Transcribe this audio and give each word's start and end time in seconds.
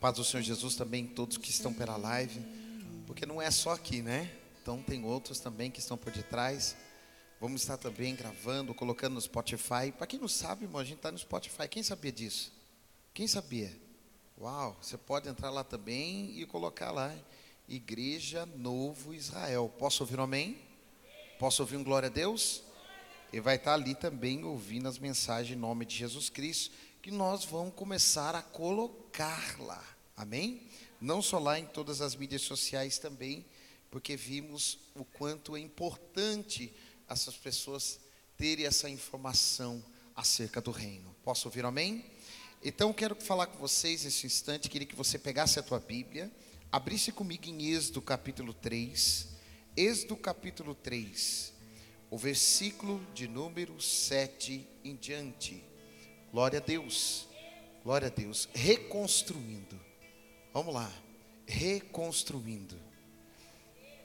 paz 0.00 0.14
do 0.16 0.24
Senhor 0.24 0.42
Jesus 0.42 0.74
também, 0.76 1.06
todos 1.06 1.36
que 1.36 1.50
estão 1.50 1.74
pela 1.74 1.94
live, 1.98 2.40
porque 3.06 3.26
não 3.26 3.40
é 3.40 3.50
só 3.50 3.72
aqui, 3.72 4.00
né? 4.00 4.32
Então 4.62 4.82
tem 4.82 5.04
outros 5.04 5.40
também 5.40 5.70
que 5.70 5.78
estão 5.78 5.96
por 5.96 6.10
detrás. 6.10 6.74
Vamos 7.38 7.60
estar 7.60 7.76
também 7.76 8.16
gravando, 8.16 8.72
colocando 8.72 9.14
no 9.14 9.20
Spotify. 9.20 9.92
Para 9.96 10.06
quem 10.06 10.18
não 10.18 10.28
sabe, 10.28 10.64
irmão, 10.64 10.80
a 10.80 10.84
gente 10.84 10.96
está 10.96 11.12
no 11.12 11.18
Spotify. 11.18 11.68
Quem 11.68 11.82
sabia 11.82 12.10
disso? 12.10 12.50
Quem 13.12 13.28
sabia? 13.28 13.76
Uau, 14.40 14.74
você 14.80 14.96
pode 14.96 15.28
entrar 15.28 15.50
lá 15.50 15.62
também 15.62 16.38
e 16.40 16.46
colocar 16.46 16.90
lá 16.90 17.14
Igreja 17.68 18.46
Novo 18.56 19.12
Israel. 19.12 19.70
Posso 19.78 20.02
ouvir 20.02 20.18
um 20.18 20.22
amém? 20.22 20.56
Posso 21.38 21.62
ouvir 21.62 21.76
um 21.76 21.84
glória 21.84 22.06
a 22.06 22.10
Deus? 22.10 22.62
E 23.32 23.38
vai 23.38 23.56
estar 23.56 23.74
ali 23.74 23.94
também 23.94 24.44
ouvindo 24.44 24.88
as 24.88 24.98
mensagens 24.98 25.56
em 25.56 25.60
nome 25.60 25.84
de 25.84 25.94
Jesus 25.94 26.30
Cristo 26.30 26.74
que 27.02 27.10
nós 27.10 27.44
vamos 27.44 27.74
começar 27.74 28.34
a 28.34 28.42
colocar 28.42 29.58
lá. 29.60 29.82
Amém? 30.16 30.68
Não 31.00 31.22
só 31.22 31.38
lá 31.38 31.58
em 31.58 31.64
todas 31.64 32.00
as 32.02 32.14
mídias 32.14 32.42
sociais 32.42 32.98
também, 32.98 33.44
porque 33.90 34.16
vimos 34.16 34.78
o 34.94 35.04
quanto 35.04 35.56
é 35.56 35.60
importante 35.60 36.72
essas 37.08 37.36
pessoas 37.36 37.98
terem 38.36 38.66
essa 38.66 38.88
informação 38.88 39.82
acerca 40.14 40.60
do 40.60 40.70
reino. 40.70 41.14
Posso 41.24 41.48
ouvir 41.48 41.64
amém? 41.64 42.04
Então 42.62 42.92
quero 42.92 43.16
falar 43.16 43.46
com 43.46 43.58
vocês 43.58 44.04
nesse 44.04 44.26
instante, 44.26 44.68
queria 44.68 44.86
que 44.86 44.94
você 44.94 45.18
pegasse 45.18 45.58
a 45.58 45.62
tua 45.62 45.80
Bíblia, 45.80 46.30
abrisse 46.70 47.10
comigo 47.10 47.46
em 47.46 47.72
Êxodo 47.72 48.02
capítulo 48.02 48.52
3, 48.52 49.28
Êxodo 49.74 50.16
capítulo 50.16 50.74
3, 50.74 51.54
o 52.10 52.18
versículo 52.18 53.00
de 53.14 53.26
número 53.26 53.80
7 53.80 54.68
em 54.84 54.94
diante. 54.94 55.69
Glória 56.32 56.60
a 56.60 56.62
Deus. 56.62 57.26
Glória 57.82 58.06
a 58.06 58.10
Deus. 58.10 58.48
Reconstruindo. 58.54 59.78
Vamos 60.54 60.72
lá. 60.72 60.90
Reconstruindo. 61.46 62.76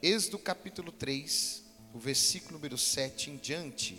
Êxodo 0.02 0.38
capítulo 0.38 0.90
3, 0.90 1.62
o 1.94 1.98
versículo 1.98 2.54
número 2.54 2.76
7 2.76 3.30
em 3.30 3.36
diante. 3.36 3.96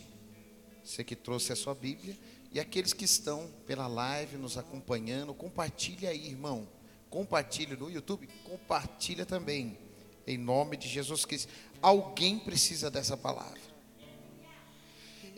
Você 0.84 1.04
que 1.04 1.16
trouxe 1.16 1.54
a 1.54 1.56
sua 1.56 1.74
Bíblia. 1.74 2.18
E 2.52 2.60
aqueles 2.60 2.94
que 2.94 3.06
estão 3.06 3.50
pela 3.66 3.88
live 3.88 4.38
nos 4.38 4.58
acompanhando, 4.58 5.34
compartilha 5.34 6.10
aí, 6.10 6.28
irmão. 6.28 6.68
Compartilha 7.10 7.76
no 7.76 7.90
YouTube, 7.90 8.28
compartilha 8.44 9.26
também. 9.26 9.78
Em 10.26 10.38
nome 10.38 10.76
de 10.76 10.90
Jesus 10.90 11.24
Cristo. 11.24 11.52
Alguém 11.82 12.40
precisa 12.40 12.92
dessa 12.92 13.16
palavra. 13.16 13.67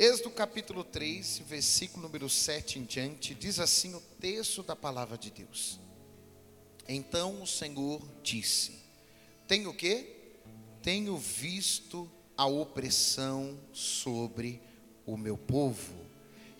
Êxodo 0.02 0.30
capítulo 0.30 0.82
3, 0.86 1.42
versículo 1.46 2.04
número 2.04 2.30
7 2.30 2.80
em 2.80 2.86
diante, 2.86 3.36
diz 3.36 3.60
assim 3.60 3.94
o 3.94 4.00
texto 4.00 4.64
da 4.64 4.74
palavra 4.74 5.18
de 5.18 5.30
Deus. 5.30 5.78
Então 6.88 7.42
o 7.42 7.46
Senhor 7.46 8.02
disse: 8.24 8.80
Tenho 9.46 9.74
o? 9.74 10.08
Tenho 10.82 11.18
visto 11.18 12.10
a 12.38 12.46
opressão 12.46 13.60
sobre 13.74 14.62
o 15.06 15.18
meu 15.18 15.38
povo, 15.38 15.94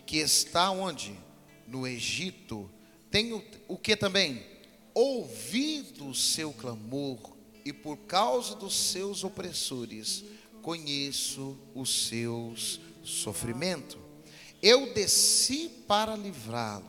que 0.04 0.18
está 0.18 0.70
onde? 0.70 1.18
No 1.66 1.86
Egito. 1.86 2.70
Tenho 3.10 3.42
o 3.66 3.78
que 3.78 3.96
também? 3.96 4.44
Ouvido 4.92 6.08
o 6.08 6.14
seu 6.14 6.52
clamor, 6.52 7.34
e 7.64 7.72
por 7.72 7.96
causa 8.00 8.54
dos 8.54 8.76
seus 8.76 9.24
opressores, 9.24 10.24
conheço 10.60 11.56
os 11.74 12.06
seus 12.06 12.78
sofrimento. 13.02 13.98
Eu 14.62 14.92
desci 14.92 15.68
para 15.86 16.16
livrá-lo 16.16 16.84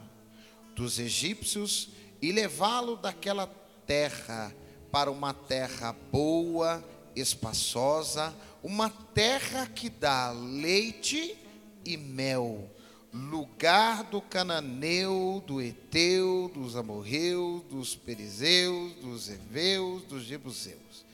dos 0.75 0.99
egípcios 0.99 1.89
e 2.21 2.31
levá-lo 2.31 2.95
daquela 2.95 3.47
terra 3.85 4.53
para 4.91 5.09
uma 5.09 5.33
terra 5.33 5.95
boa, 6.11 6.83
espaçosa, 7.15 8.33
uma 8.61 8.89
terra 8.89 9.65
que 9.67 9.89
dá 9.89 10.31
leite 10.31 11.37
e 11.85 11.97
mel, 11.97 12.69
lugar 13.13 14.03
do 14.03 14.21
cananeu, 14.21 15.43
do 15.47 15.61
eteu, 15.61 16.51
dos 16.53 16.75
amorreus, 16.75 17.63
dos 17.63 17.95
perizeus, 17.95 18.93
dos 18.95 19.29
heveus, 19.29 20.03
dos 20.03 20.23
jebuseus. 20.23 21.05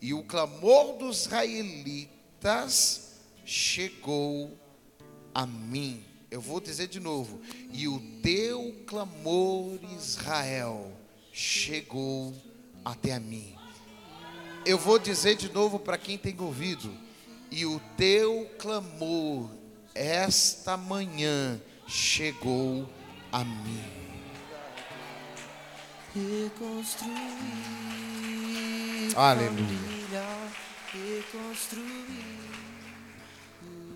E 0.00 0.14
o 0.14 0.22
clamor 0.24 0.96
dos 0.98 1.22
israelitas 1.22 3.11
chegou 3.44 4.58
a 5.34 5.46
mim. 5.46 6.04
Eu 6.30 6.40
vou 6.40 6.60
dizer 6.60 6.88
de 6.88 6.98
novo. 6.98 7.40
E 7.72 7.86
o 7.86 8.00
teu 8.22 8.74
clamor, 8.86 9.78
Israel, 9.96 10.92
chegou 11.32 12.34
até 12.84 13.12
a 13.12 13.20
mim. 13.20 13.54
Eu 14.64 14.78
vou 14.78 14.98
dizer 14.98 15.36
de 15.36 15.52
novo 15.52 15.78
para 15.78 15.98
quem 15.98 16.16
tem 16.16 16.34
ouvido. 16.40 16.94
E 17.50 17.66
o 17.66 17.80
teu 17.96 18.50
clamor, 18.58 19.50
esta 19.94 20.76
manhã, 20.76 21.60
chegou 21.86 22.88
a 23.30 23.44
mim. 23.44 23.84
Reconstruir. 26.14 27.12
Aleluia. 29.16 30.24
Reconstruir. 30.92 32.71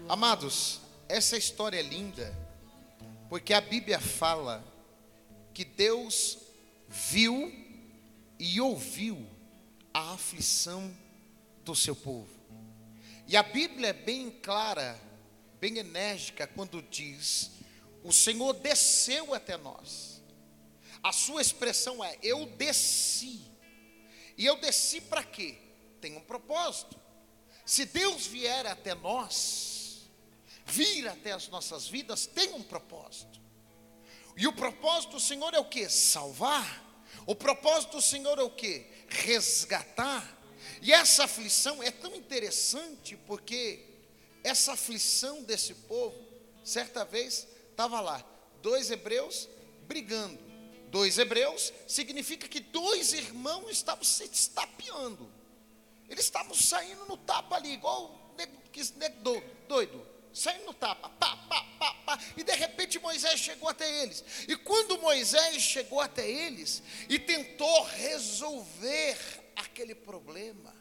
Amados, 0.09 0.81
essa 1.09 1.37
história 1.37 1.81
é 1.81 1.83
linda, 1.83 2.33
porque 3.29 3.53
a 3.53 3.61
Bíblia 3.61 3.99
fala 3.99 4.65
que 5.53 5.65
Deus 5.65 6.39
viu 6.89 7.53
e 8.39 8.61
ouviu 8.61 9.27
a 9.93 10.13
aflição 10.13 10.97
do 11.65 11.75
seu 11.75 11.97
povo. 11.97 12.29
E 13.27 13.37
a 13.37 13.43
Bíblia 13.43 13.89
é 13.89 13.93
bem 13.93 14.31
clara, 14.31 14.97
bem 15.59 15.79
enérgica, 15.79 16.47
quando 16.47 16.81
diz: 16.83 17.51
O 18.05 18.13
Senhor 18.13 18.53
desceu 18.53 19.35
até 19.35 19.57
nós. 19.57 20.23
A 21.03 21.11
sua 21.13 21.43
expressão 21.43 22.05
é: 22.05 22.17
Eu 22.23 22.47
desci. 22.47 23.41
E 24.39 24.47
eu 24.47 24.57
desci 24.61 25.01
para 25.01 25.25
quê? 25.25 25.59
Tem 26.01 26.17
um 26.17 26.21
propósito. 26.21 26.97
Se 27.65 27.85
Deus 27.85 28.29
vier 28.29 28.65
até 28.67 28.95
nós, 28.95 29.76
vir 30.67 31.09
até 31.09 31.33
as 31.33 31.49
nossas 31.49 31.87
vidas 31.87 32.27
tem 32.27 32.53
um 32.55 32.63
propósito. 32.63 33.41
E 34.37 34.47
o 34.47 34.53
propósito 34.53 35.13
do 35.13 35.21
Senhor 35.21 35.55
é 35.55 35.59
o 35.59 35.65
que? 35.65 35.89
Salvar. 35.89 36.85
O 37.25 37.35
propósito 37.35 37.97
do 37.97 38.03
Senhor 38.03 38.39
é 38.39 38.43
o 38.43 38.51
que? 38.51 38.87
Resgatar. 39.09 40.37
E 40.83 40.93
essa 40.93 41.25
aflição 41.25 41.83
é 41.83 41.91
tão 41.91 42.15
interessante 42.15 43.17
porque 43.27 43.83
essa 44.45 44.73
aflição 44.73 45.43
desse 45.43 45.73
povo, 45.75 46.17
certa 46.63 47.05
vez 47.05 47.47
estava 47.71 48.01
lá, 48.01 48.25
dois 48.61 48.91
hebreus 48.91 49.49
brigando. 49.87 50.45
Dois 50.91 51.19
hebreus 51.19 51.73
significa 51.87 52.47
que 52.47 52.61
dois 52.61 53.13
irmãos 53.13 53.71
estavam 53.71 54.05
se 54.05 54.25
estapeando. 54.25 55.33
Eles 56.09 56.25
estavam 56.25 56.55
saindo 56.55 57.05
no 57.07 57.17
tapa 57.17 57.57
ali, 57.57 57.73
igual 57.73 58.35
doido 59.67 60.16
saindo 60.37 60.67
no 60.67 60.75
tapa, 60.75 61.09
pá, 61.09 61.35
pá, 61.49 61.65
pá, 61.79 61.95
pá, 62.05 62.21
e 62.37 62.45
de 62.45 62.53
repente 62.53 62.99
Moisés 62.99 63.41
chegou 63.41 63.71
até 63.71 64.03
eles. 64.03 64.23
E 64.47 64.55
quando 64.55 64.99
Moisés 64.99 65.63
chegou 65.63 65.99
até 65.99 66.29
eles 66.29 66.83
e 67.09 67.19
tentou 67.19 67.85
resolver 67.85 69.17
aquele 69.57 69.95
problema, 69.95 70.77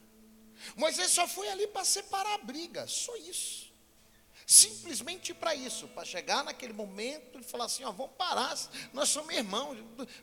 Moisés 0.76 1.10
só 1.12 1.26
foi 1.26 1.48
ali 1.48 1.68
para 1.68 1.86
separar 1.86 2.34
a 2.34 2.40
briga, 2.40 2.86
só 2.86 3.16
isso. 3.16 3.74
Simplesmente 4.46 5.34
para 5.34 5.56
isso, 5.56 5.88
para 5.88 6.06
chegar 6.06 6.44
naquele 6.44 6.74
momento 6.74 7.40
e 7.40 7.44
falar 7.44 7.66
assim: 7.66 7.84
ó, 7.86 7.92
vamos 7.92 8.16
parar, 8.18 8.56
nós 8.94 9.10
somos 9.10 9.34
irmãos, 9.34 9.78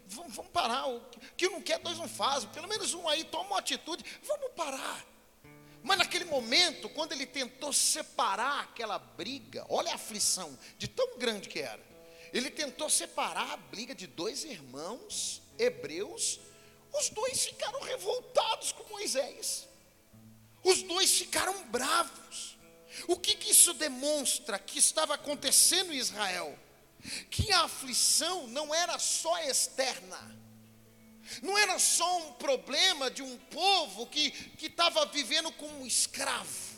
vamos, 0.07 0.35
vamos 0.37 0.51
parar. 0.53 0.89
O 0.89 1.01
que 1.37 1.49
não 1.49 1.63
quer, 1.63 1.79
dois 1.79 1.99
não 1.99 2.07
fazem. 2.07 2.49
Pelo 2.51 2.69
menos 2.69 2.93
um 2.93 3.09
aí 3.09 3.25
toma 3.25 3.47
uma 3.47 3.59
atitude, 3.59 4.05
vamos 4.23 4.53
parar. 4.55 5.12
Mas 5.83 5.99
naquele 5.99 6.25
momento, 6.25 6.89
quando 6.89 7.13
ele 7.13 7.27
tentou 7.27 7.73
separar 7.73 8.61
aquela 8.61 8.99
briga, 8.99 9.67
olha 9.69 9.91
a 9.93 9.97
aflição 9.97 10.57
de 10.79 10.87
tão 10.87 11.19
grande 11.19 11.49
que 11.49 11.59
era. 11.59 11.83
Ele 12.33 12.51
tentou 12.51 12.89
separar 12.89 13.53
a 13.53 13.57
briga 13.57 13.95
de 13.95 14.07
dois 14.07 14.45
irmãos 14.45 15.43
hebreus. 15.59 16.41
Os 16.93 17.09
dois 17.11 17.45
ficaram 17.45 17.81
revoltados 17.81 18.73
com 18.73 18.89
Moisés. 18.91 19.69
Os 20.63 20.83
dois 20.83 21.13
ficaram 21.13 21.65
bravos. 21.65 22.57
O 23.09 23.17
que, 23.17 23.35
que 23.35 23.51
isso 23.51 23.75
demonstra 23.75 24.59
que 24.59 24.79
estava 24.79 25.15
acontecendo 25.15 25.93
em 25.93 25.97
Israel? 25.97 26.57
Que 27.31 27.53
a 27.53 27.65
aflição 27.65 28.47
não 28.47 28.73
era 28.73 28.99
só 28.99 29.37
externa 29.41 30.42
não 31.41 31.57
era 31.57 31.79
só 31.79 32.19
um 32.19 32.33
problema 32.35 33.11
de 33.11 33.23
um 33.23 33.39
povo 33.51 34.07
que 34.07 34.33
estava 34.61 35.07
vivendo 35.07 35.51
como 35.53 35.87
escravo. 35.87 36.73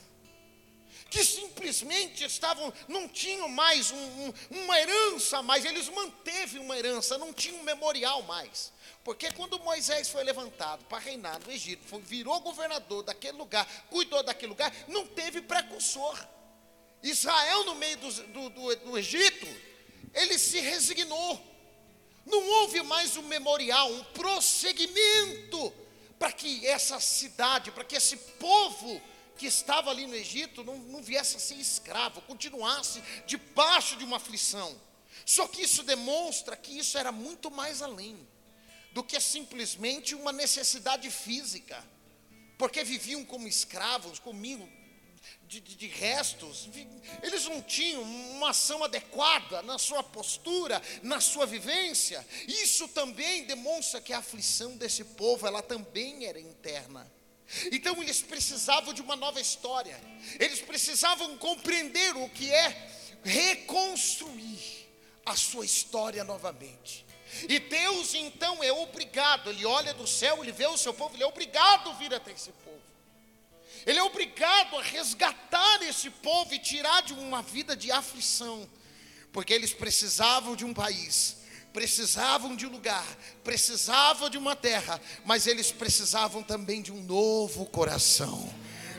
que 1.10 1.24
simplesmente 1.24 2.24
estavam, 2.24 2.72
não 2.88 3.08
tinham 3.08 3.48
mais 3.48 3.92
um, 3.92 3.96
um, 3.96 4.34
uma 4.50 4.80
herança 4.80 5.40
mais, 5.42 5.64
eles 5.64 5.88
manteve 5.88 6.58
uma 6.58 6.76
herança, 6.76 7.16
não 7.16 7.32
tinham 7.32 7.60
um 7.60 7.62
memorial 7.62 8.22
mais. 8.22 8.72
Porque 9.04 9.30
quando 9.32 9.60
Moisés 9.60 10.08
foi 10.08 10.24
levantado 10.24 10.84
para 10.86 10.98
reinar 10.98 11.38
no 11.38 11.52
Egito, 11.52 11.86
foi, 11.86 12.00
virou 12.00 12.40
governador 12.40 13.02
daquele 13.04 13.36
lugar, 13.36 13.64
cuidou 13.90 14.22
daquele 14.22 14.50
lugar, 14.50 14.74
não 14.88 15.06
teve 15.06 15.40
precursor. 15.42 16.18
Israel, 17.02 17.64
no 17.64 17.74
meio 17.74 17.98
do, 17.98 18.10
do, 18.10 18.48
do, 18.48 18.76
do 18.76 18.98
Egito, 18.98 19.46
ele 20.14 20.38
se 20.38 20.58
resignou. 20.58 21.53
Não 22.26 22.46
houve 22.48 22.82
mais 22.82 23.16
um 23.16 23.22
memorial, 23.22 23.92
um 23.92 24.04
prosseguimento 24.04 25.72
para 26.18 26.32
que 26.32 26.66
essa 26.66 26.98
cidade, 27.00 27.70
para 27.70 27.84
que 27.84 27.96
esse 27.96 28.16
povo 28.16 29.00
que 29.36 29.46
estava 29.46 29.90
ali 29.90 30.06
no 30.06 30.14
Egito 30.14 30.62
não, 30.62 30.78
não 30.78 31.02
viesse 31.02 31.36
a 31.36 31.40
ser 31.40 31.56
escravo, 31.56 32.22
continuasse 32.22 33.02
debaixo 33.26 33.96
de 33.96 34.04
uma 34.04 34.16
aflição. 34.16 34.74
Só 35.26 35.48
que 35.48 35.62
isso 35.62 35.82
demonstra 35.82 36.56
que 36.56 36.78
isso 36.78 36.96
era 36.96 37.10
muito 37.10 37.50
mais 37.50 37.82
além 37.82 38.16
do 38.92 39.02
que 39.02 39.18
simplesmente 39.20 40.14
uma 40.14 40.32
necessidade 40.32 41.10
física, 41.10 41.84
porque 42.56 42.84
viviam 42.84 43.24
como 43.24 43.48
escravos, 43.48 44.18
comiam 44.18 44.68
de, 45.42 45.60
de, 45.60 45.74
de, 45.76 45.86
restos, 45.86 46.68
eles 47.22 47.44
não 47.44 47.60
tinham 47.62 48.02
uma 48.02 48.50
ação 48.50 48.82
adequada 48.82 49.62
na 49.62 49.78
sua 49.78 50.02
postura, 50.02 50.80
na 51.02 51.20
sua 51.20 51.46
vivência. 51.46 52.26
Isso 52.48 52.88
também 52.88 53.44
demonstra 53.44 54.00
que 54.00 54.12
a 54.12 54.18
aflição 54.18 54.76
desse 54.76 55.04
povo, 55.04 55.46
ela 55.46 55.62
também 55.62 56.26
era 56.26 56.40
interna. 56.40 57.10
Então 57.70 58.02
eles 58.02 58.22
precisavam 58.22 58.92
de 58.92 59.02
uma 59.02 59.16
nova 59.16 59.40
história. 59.40 60.00
Eles 60.40 60.60
precisavam 60.60 61.36
compreender 61.36 62.16
o 62.16 62.28
que 62.30 62.52
é 62.52 62.90
reconstruir 63.22 64.88
a 65.24 65.36
sua 65.36 65.64
história 65.64 66.24
novamente. 66.24 67.04
E 67.48 67.58
Deus 67.58 68.14
então 68.14 68.62
é 68.62 68.72
obrigado, 68.72 69.50
Ele 69.50 69.64
olha 69.66 69.92
do 69.92 70.06
céu, 70.06 70.42
Ele 70.42 70.52
vê 70.52 70.66
o 70.66 70.76
seu 70.76 70.94
povo, 70.94 71.16
Ele 71.16 71.24
é 71.24 71.26
obrigado 71.26 71.90
a 71.90 71.94
vir 71.94 72.14
até 72.14 72.32
esse 72.32 72.50
povo. 72.52 72.63
Ele 73.86 73.98
é 73.98 74.02
obrigado 74.02 74.76
a 74.76 74.82
resgatar 74.82 75.82
esse 75.82 76.10
povo 76.10 76.54
e 76.54 76.58
tirar 76.58 77.02
de 77.02 77.12
uma 77.12 77.42
vida 77.42 77.76
de 77.76 77.90
aflição, 77.90 78.68
porque 79.32 79.52
eles 79.52 79.72
precisavam 79.72 80.56
de 80.56 80.64
um 80.64 80.72
país 80.72 81.44
precisavam 81.74 82.54
de 82.54 82.68
um 82.68 82.70
lugar, 82.70 83.04
precisavam 83.42 84.30
de 84.30 84.38
uma 84.38 84.54
terra, 84.54 85.00
mas 85.26 85.48
eles 85.48 85.72
precisavam 85.72 86.40
também 86.40 86.80
de 86.80 86.92
um 86.92 87.02
novo 87.02 87.66
coração. 87.66 88.48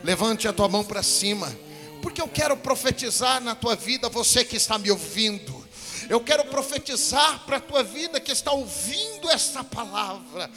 Levante 0.03 0.45
a 0.45 0.51
tua 0.51 0.67
mão 0.67 0.83
para 0.83 1.01
cima, 1.01 1.57
porque 2.01 2.21
eu 2.21 2.27
quero 2.27 2.57
profetizar 2.57 3.39
na 3.41 3.55
tua 3.55 3.77
vida, 3.77 4.09
você 4.09 4.43
que 4.43 4.57
está 4.57 4.77
me 4.77 4.91
ouvindo. 4.91 5.64
Eu 6.09 6.19
quero 6.19 6.45
profetizar 6.45 7.43
para 7.45 7.57
a 7.57 7.61
tua 7.61 7.83
vida 7.83 8.19
que 8.19 8.31
está 8.31 8.51
ouvindo 8.51 9.29
esta 9.29 9.63
palavra. 9.63 10.49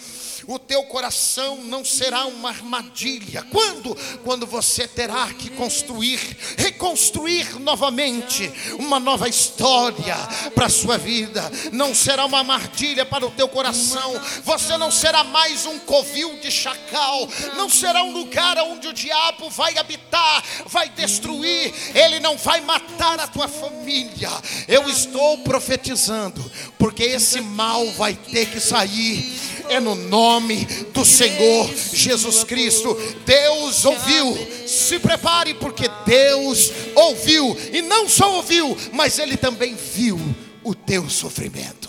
O 0.46 0.58
teu 0.58 0.82
coração 0.84 1.58
não 1.64 1.84
será 1.84 2.26
uma 2.26 2.50
armadilha. 2.50 3.42
Quando? 3.50 3.96
Quando 4.24 4.46
você 4.46 4.86
terá 4.86 5.32
que 5.32 5.50
construir, 5.50 6.20
reconstruir 6.56 7.58
novamente 7.60 8.50
uma 8.78 9.00
nova 9.00 9.28
história 9.28 10.16
para 10.54 10.66
a 10.66 10.70
sua 10.70 10.98
vida. 10.98 11.50
Não 11.72 11.94
será 11.94 12.24
uma 12.24 12.38
armadilha 12.38 13.04
para 13.04 13.26
o 13.26 13.30
teu 13.30 13.48
coração. 13.48 14.20
Você 14.44 14.76
não 14.76 14.90
será 14.90 15.24
mais 15.24 15.66
um 15.66 15.78
covil 15.80 16.38
de 16.40 16.50
chacal. 16.50 17.28
Não 17.56 17.68
será 17.68 18.02
um 18.02 18.12
lugar 18.12 18.58
onde 18.58 18.88
o 18.88 18.92
diabo 18.92 19.50
vai 19.50 19.76
habitar, 19.78 20.44
vai 20.66 20.88
destruir. 20.90 21.72
Ele 21.94 22.20
não 22.20 22.36
vai 22.36 22.60
matar 22.60 23.20
a 23.20 23.26
tua 23.26 23.48
família. 23.48 24.30
Eu 24.66 24.88
estou 24.88 25.37
profetizando, 25.38 26.44
porque 26.78 27.02
esse 27.02 27.40
mal 27.40 27.86
vai 27.92 28.14
ter 28.14 28.50
que 28.50 28.60
sair. 28.60 29.48
É 29.68 29.78
no 29.78 29.94
nome 29.94 30.64
do 30.94 31.04
Senhor 31.04 31.70
Jesus 31.92 32.42
Cristo. 32.44 32.96
Deus 33.26 33.84
ouviu. 33.84 34.36
Se 34.66 34.98
prepare, 34.98 35.54
porque 35.54 35.84
Deus 36.06 36.72
ouviu. 36.94 37.56
E 37.72 37.82
não 37.82 38.08
só 38.08 38.36
ouviu, 38.36 38.76
mas 38.92 39.18
Ele 39.18 39.36
também 39.36 39.74
viu 39.74 40.18
o 40.64 40.74
teu 40.74 41.08
sofrimento. 41.08 41.88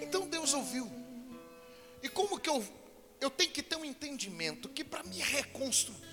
Então 0.00 0.26
Deus 0.26 0.54
ouviu. 0.54 0.90
E 2.02 2.08
como 2.08 2.38
que 2.38 2.48
eu, 2.48 2.64
eu 3.20 3.28
tenho 3.28 3.50
que 3.50 3.62
ter 3.62 3.76
um 3.76 3.84
entendimento 3.84 4.68
que 4.68 4.82
para 4.82 5.02
me 5.02 5.18
reconstruir, 5.18 6.07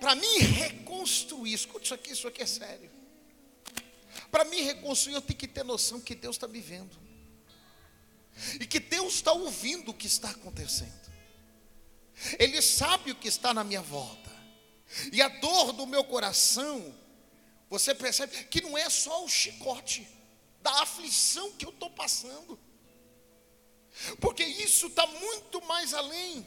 para 0.00 0.14
me 0.14 0.38
reconstruir, 0.38 1.54
escute 1.54 1.86
isso 1.86 1.94
aqui, 1.94 2.12
isso 2.12 2.28
aqui 2.28 2.42
é 2.42 2.46
sério. 2.46 2.90
Para 4.30 4.44
me 4.44 4.60
reconstruir, 4.62 5.14
eu 5.14 5.22
tenho 5.22 5.38
que 5.38 5.48
ter 5.48 5.64
noção 5.64 6.00
que 6.00 6.14
Deus 6.14 6.36
está 6.36 6.48
me 6.48 6.60
vendo. 6.60 6.96
E 8.60 8.66
que 8.66 8.78
Deus 8.78 9.14
está 9.14 9.32
ouvindo 9.32 9.90
o 9.90 9.94
que 9.94 10.06
está 10.06 10.30
acontecendo. 10.30 11.06
Ele 12.38 12.60
sabe 12.60 13.12
o 13.12 13.14
que 13.14 13.28
está 13.28 13.52
na 13.54 13.64
minha 13.64 13.82
volta. 13.82 14.30
E 15.12 15.20
a 15.20 15.28
dor 15.28 15.72
do 15.72 15.86
meu 15.86 16.04
coração, 16.04 16.94
você 17.68 17.94
percebe 17.94 18.44
que 18.44 18.60
não 18.60 18.76
é 18.76 18.88
só 18.88 19.24
o 19.24 19.28
chicote 19.28 20.06
da 20.62 20.82
aflição 20.82 21.52
que 21.52 21.64
eu 21.64 21.70
estou 21.70 21.90
passando. 21.90 22.58
Porque 24.20 24.44
isso 24.44 24.88
está 24.88 25.06
muito 25.06 25.64
mais 25.64 25.94
além 25.94 26.46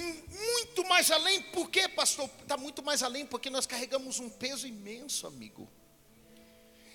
muito 0.00 0.84
mais 0.88 1.10
além, 1.10 1.42
por 1.42 1.70
quê, 1.70 1.88
pastor? 1.88 2.30
Está 2.40 2.56
muito 2.56 2.82
mais 2.82 3.02
além, 3.02 3.26
porque 3.26 3.50
nós 3.50 3.66
carregamos 3.66 4.18
um 4.20 4.30
peso 4.30 4.66
imenso, 4.66 5.26
amigo. 5.26 5.68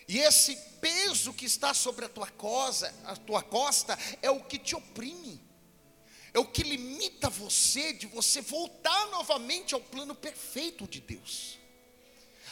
E 0.08 0.20
esse 0.20 0.56
peso 0.80 1.34
que 1.34 1.46
está 1.46 1.74
sobre 1.74 2.06
a 2.06 2.10
tua 2.10 2.30
costa, 2.32 2.94
a 3.06 3.16
tua 3.16 3.44
costa, 3.44 3.98
é 4.22 4.32
o 4.32 4.44
que 4.44 4.58
te 4.58 4.76
oprime. 4.76 5.46
É 6.34 6.40
o 6.40 6.46
que 6.46 6.64
limita 6.64 7.30
você 7.30 7.94
de 7.94 8.08
você 8.08 8.42
voltar 8.42 9.08
novamente 9.08 9.74
ao 9.74 9.82
plano 9.82 10.16
perfeito 10.16 10.88
de 10.88 11.02
Deus. 11.02 11.58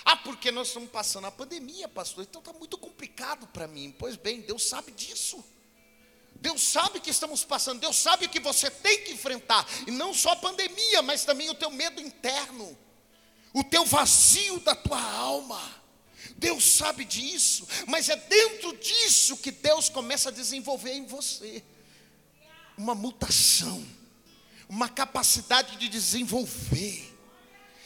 Ah, 0.04 0.18
porque 0.18 0.52
nós 0.52 0.68
estamos 0.68 0.90
passando 0.90 1.26
a 1.26 1.32
pandemia, 1.32 1.88
pastor, 1.88 2.24
então 2.24 2.40
está 2.40 2.54
muito 2.54 2.78
complicado 2.78 3.48
para 3.48 3.68
mim. 3.68 3.96
Pois 3.98 4.16
bem, 4.16 4.42
Deus 4.42 4.64
sabe 4.64 4.92
disso. 4.92 5.44
Deus 6.46 6.62
sabe 6.62 7.00
que 7.00 7.10
estamos 7.10 7.44
passando, 7.44 7.80
Deus 7.80 7.98
sabe 7.98 8.28
que 8.28 8.40
você 8.40 8.70
tem 8.70 9.02
que 9.02 9.14
enfrentar, 9.14 9.68
e 9.88 9.90
não 9.90 10.14
só 10.14 10.30
a 10.30 10.36
pandemia, 10.36 11.02
mas 11.02 11.26
também 11.26 11.50
o 11.50 11.56
teu 11.56 11.72
medo 11.72 12.00
interno, 12.00 12.78
o 13.52 13.64
teu 13.64 13.84
vazio 13.84 14.60
da 14.60 14.76
tua 14.76 15.02
alma. 15.02 15.60
Deus 16.38 16.64
sabe 16.64 17.04
disso, 17.04 17.68
mas 17.88 18.10
é 18.10 18.16
dentro 18.16 18.78
disso 18.78 19.38
que 19.38 19.50
Deus 19.50 19.90
começa 19.90 20.30
a 20.30 20.32
desenvolver 20.32 20.94
em 20.94 21.08
você 21.08 21.64
uma 22.78 22.94
mutação, 22.94 23.84
uma 24.70 24.88
capacidade 24.88 25.78
de 25.78 25.90
desenvolver. 25.90 27.12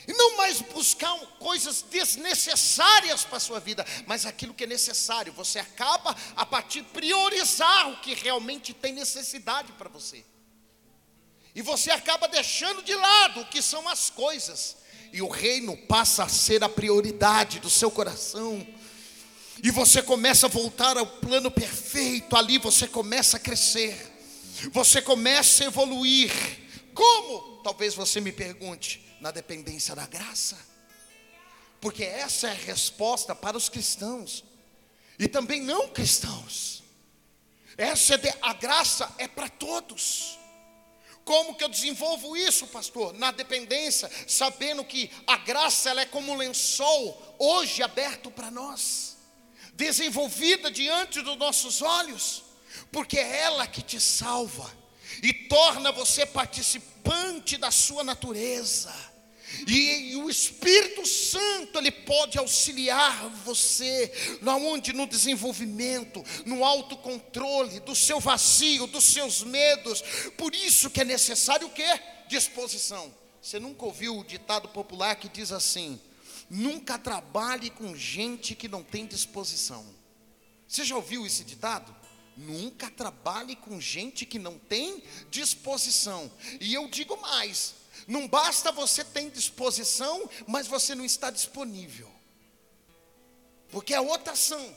E 0.09 0.13
não 0.13 0.37
mais 0.37 0.59
buscar 0.59 1.15
coisas 1.37 1.83
desnecessárias 1.83 3.23
para 3.23 3.37
a 3.37 3.39
sua 3.39 3.59
vida, 3.59 3.85
mas 4.07 4.25
aquilo 4.25 4.55
que 4.55 4.63
é 4.63 4.67
necessário. 4.67 5.31
Você 5.33 5.59
acaba 5.59 6.15
a 6.35 6.47
partir 6.47 6.81
de 6.81 6.87
priorizar 6.87 7.91
o 7.91 8.01
que 8.01 8.15
realmente 8.15 8.73
tem 8.73 8.91
necessidade 8.91 9.71
para 9.73 9.87
você. 9.87 10.25
E 11.53 11.61
você 11.61 11.91
acaba 11.91 12.27
deixando 12.27 12.81
de 12.81 12.95
lado 12.95 13.41
o 13.41 13.45
que 13.45 13.61
são 13.61 13.87
as 13.87 14.09
coisas. 14.09 14.77
E 15.13 15.21
o 15.21 15.27
reino 15.27 15.77
passa 15.77 16.23
a 16.23 16.27
ser 16.27 16.63
a 16.63 16.69
prioridade 16.69 17.59
do 17.59 17.69
seu 17.69 17.91
coração. 17.91 18.67
E 19.61 19.69
você 19.69 20.01
começa 20.01 20.47
a 20.47 20.49
voltar 20.49 20.97
ao 20.97 21.05
plano 21.05 21.51
perfeito, 21.51 22.35
ali 22.35 22.57
você 22.57 22.87
começa 22.87 23.37
a 23.37 23.39
crescer. 23.39 23.95
Você 24.71 25.03
começa 25.03 25.63
a 25.63 25.67
evoluir. 25.67 26.31
Como? 26.95 27.61
Talvez 27.61 27.93
você 27.93 28.19
me 28.19 28.31
pergunte 28.31 29.07
na 29.19 29.31
dependência 29.31 29.95
da 29.95 30.05
graça. 30.07 30.57
Porque 31.81 32.03
essa 32.03 32.47
é 32.47 32.51
a 32.51 32.53
resposta 32.53 33.33
para 33.33 33.57
os 33.57 33.69
cristãos 33.69 34.43
e 35.17 35.27
também 35.27 35.61
não 35.61 35.89
cristãos. 35.89 36.83
Essa 37.77 38.15
é 38.15 38.17
de, 38.17 38.33
a 38.41 38.53
graça 38.53 39.13
é 39.17 39.27
para 39.27 39.47
todos. 39.47 40.37
Como 41.23 41.55
que 41.55 41.63
eu 41.63 41.69
desenvolvo 41.69 42.35
isso, 42.35 42.67
pastor? 42.67 43.13
Na 43.13 43.31
dependência, 43.31 44.09
sabendo 44.27 44.83
que 44.83 45.11
a 45.27 45.37
graça 45.37 45.89
ela 45.89 46.01
é 46.01 46.05
como 46.05 46.31
um 46.31 46.35
lençol 46.35 47.35
hoje 47.37 47.83
aberto 47.83 48.31
para 48.31 48.49
nós, 48.49 49.17
desenvolvida 49.73 50.71
diante 50.71 51.21
dos 51.21 51.37
nossos 51.37 51.81
olhos, 51.81 52.43
porque 52.91 53.19
é 53.19 53.41
ela 53.41 53.67
que 53.67 53.81
te 53.81 53.99
salva 53.99 54.69
e 55.21 55.31
torna 55.31 55.91
você 55.91 56.25
participante 56.25 57.57
da 57.57 57.71
sua 57.71 58.03
natureza. 58.03 58.93
E, 59.67 60.11
e, 60.11 60.15
o 60.15 60.29
Espírito 60.29 61.05
Santo 61.05 61.79
ele 61.79 61.91
pode 61.91 62.37
auxiliar 62.37 63.29
você 63.45 64.11
onde 64.45 64.93
no 64.93 65.07
desenvolvimento, 65.07 66.23
no 66.45 66.63
autocontrole 66.63 67.79
do 67.81 67.95
seu 67.95 68.19
vazio, 68.19 68.87
dos 68.87 69.05
seus 69.05 69.43
medos. 69.43 70.01
Por 70.37 70.53
isso 70.53 70.89
que 70.89 71.01
é 71.01 71.05
necessário 71.05 71.67
o 71.67 71.71
quê? 71.71 71.99
disposição. 72.29 73.11
Você 73.41 73.59
nunca 73.59 73.83
ouviu 73.85 74.17
o 74.17 74.23
ditado 74.23 74.69
popular 74.69 75.15
que 75.15 75.27
diz 75.27 75.51
assim: 75.51 75.99
nunca 76.49 76.97
trabalhe 76.97 77.69
com 77.71 77.95
gente 77.95 78.55
que 78.55 78.69
não 78.69 78.83
tem 78.83 79.05
disposição. 79.05 79.85
Você 80.67 80.85
já 80.85 80.95
ouviu 80.95 81.25
esse 81.25 81.43
ditado? 81.43 81.93
Nunca 82.37 82.89
trabalhe 82.89 83.55
com 83.55 83.81
gente 83.81 84.25
que 84.25 84.39
não 84.39 84.57
tem 84.57 85.03
disposição. 85.29 86.31
E 86.61 86.73
eu 86.73 86.87
digo 86.87 87.19
mais: 87.19 87.73
não 88.09 88.27
basta 88.27 88.71
você 88.71 89.03
ter 89.03 89.29
disposição, 89.29 90.27
mas 90.47 90.65
você 90.67 90.95
não 90.95 91.05
está 91.05 91.29
disponível. 91.29 92.09
Porque 93.69 93.93
é 93.93 94.01
outra 94.01 94.33
ação. 94.33 94.75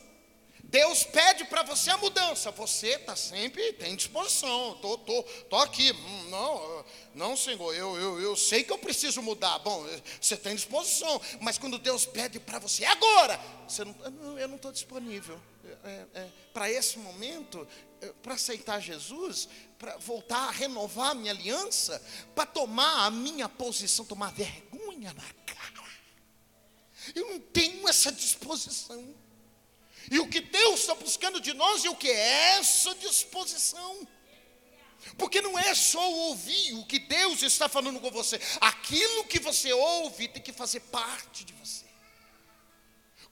Deus 0.72 1.04
pede 1.04 1.44
para 1.44 1.62
você 1.62 1.90
a 1.90 1.98
mudança. 1.98 2.50
Você 2.52 2.94
está 2.94 3.14
sempre 3.14 3.74
tem 3.74 3.94
disposição. 3.94 4.78
Tô, 4.80 4.96
tô, 4.96 5.22
tô 5.22 5.56
aqui. 5.56 5.92
Hum, 5.92 6.30
não, 6.30 6.84
não, 7.14 7.36
Senhor. 7.36 7.74
Eu, 7.74 7.94
eu, 7.98 8.18
eu 8.22 8.34
sei 8.34 8.64
que 8.64 8.72
eu 8.72 8.78
preciso 8.78 9.20
mudar. 9.20 9.58
Bom, 9.58 9.86
você 10.18 10.34
tem 10.34 10.54
disposição. 10.54 11.20
Mas 11.42 11.58
quando 11.58 11.78
Deus 11.78 12.06
pede 12.06 12.40
para 12.40 12.58
você 12.58 12.86
agora, 12.86 13.38
você 13.68 13.84
não, 13.84 14.38
eu 14.38 14.48
não 14.48 14.56
estou 14.56 14.72
disponível. 14.72 15.38
É, 15.84 16.06
é, 16.14 16.28
para 16.54 16.70
esse 16.70 16.98
momento, 16.98 17.68
é, 18.00 18.06
para 18.22 18.32
aceitar 18.32 18.80
Jesus, 18.80 19.50
para 19.78 19.98
voltar 19.98 20.48
a 20.48 20.50
renovar 20.50 21.10
a 21.10 21.14
minha 21.14 21.32
aliança, 21.32 22.02
para 22.34 22.46
tomar 22.46 23.04
a 23.04 23.10
minha 23.10 23.46
posição, 23.46 24.06
tomar 24.06 24.32
vergonha 24.32 25.12
na 25.12 25.44
cara. 25.44 25.62
Eu 27.14 27.28
não 27.28 27.40
tenho 27.40 27.86
essa 27.86 28.10
disposição. 28.10 29.21
E 30.12 30.20
o 30.20 30.28
que 30.28 30.42
Deus 30.42 30.80
está 30.80 30.94
buscando 30.94 31.40
de 31.40 31.54
nós 31.54 31.82
é 31.86 31.88
o 31.88 31.96
que? 31.96 32.10
É 32.10 32.58
essa 32.58 32.94
disposição. 32.96 34.06
Porque 35.16 35.40
não 35.40 35.58
é 35.58 35.74
só 35.74 36.06
ouvir 36.28 36.74
o 36.74 36.84
que 36.84 36.98
Deus 36.98 37.40
está 37.40 37.66
falando 37.66 37.98
com 37.98 38.10
você, 38.10 38.38
aquilo 38.60 39.24
que 39.24 39.40
você 39.40 39.72
ouve 39.72 40.28
tem 40.28 40.42
que 40.42 40.52
fazer 40.52 40.80
parte 40.80 41.46
de 41.46 41.54
você. 41.54 41.86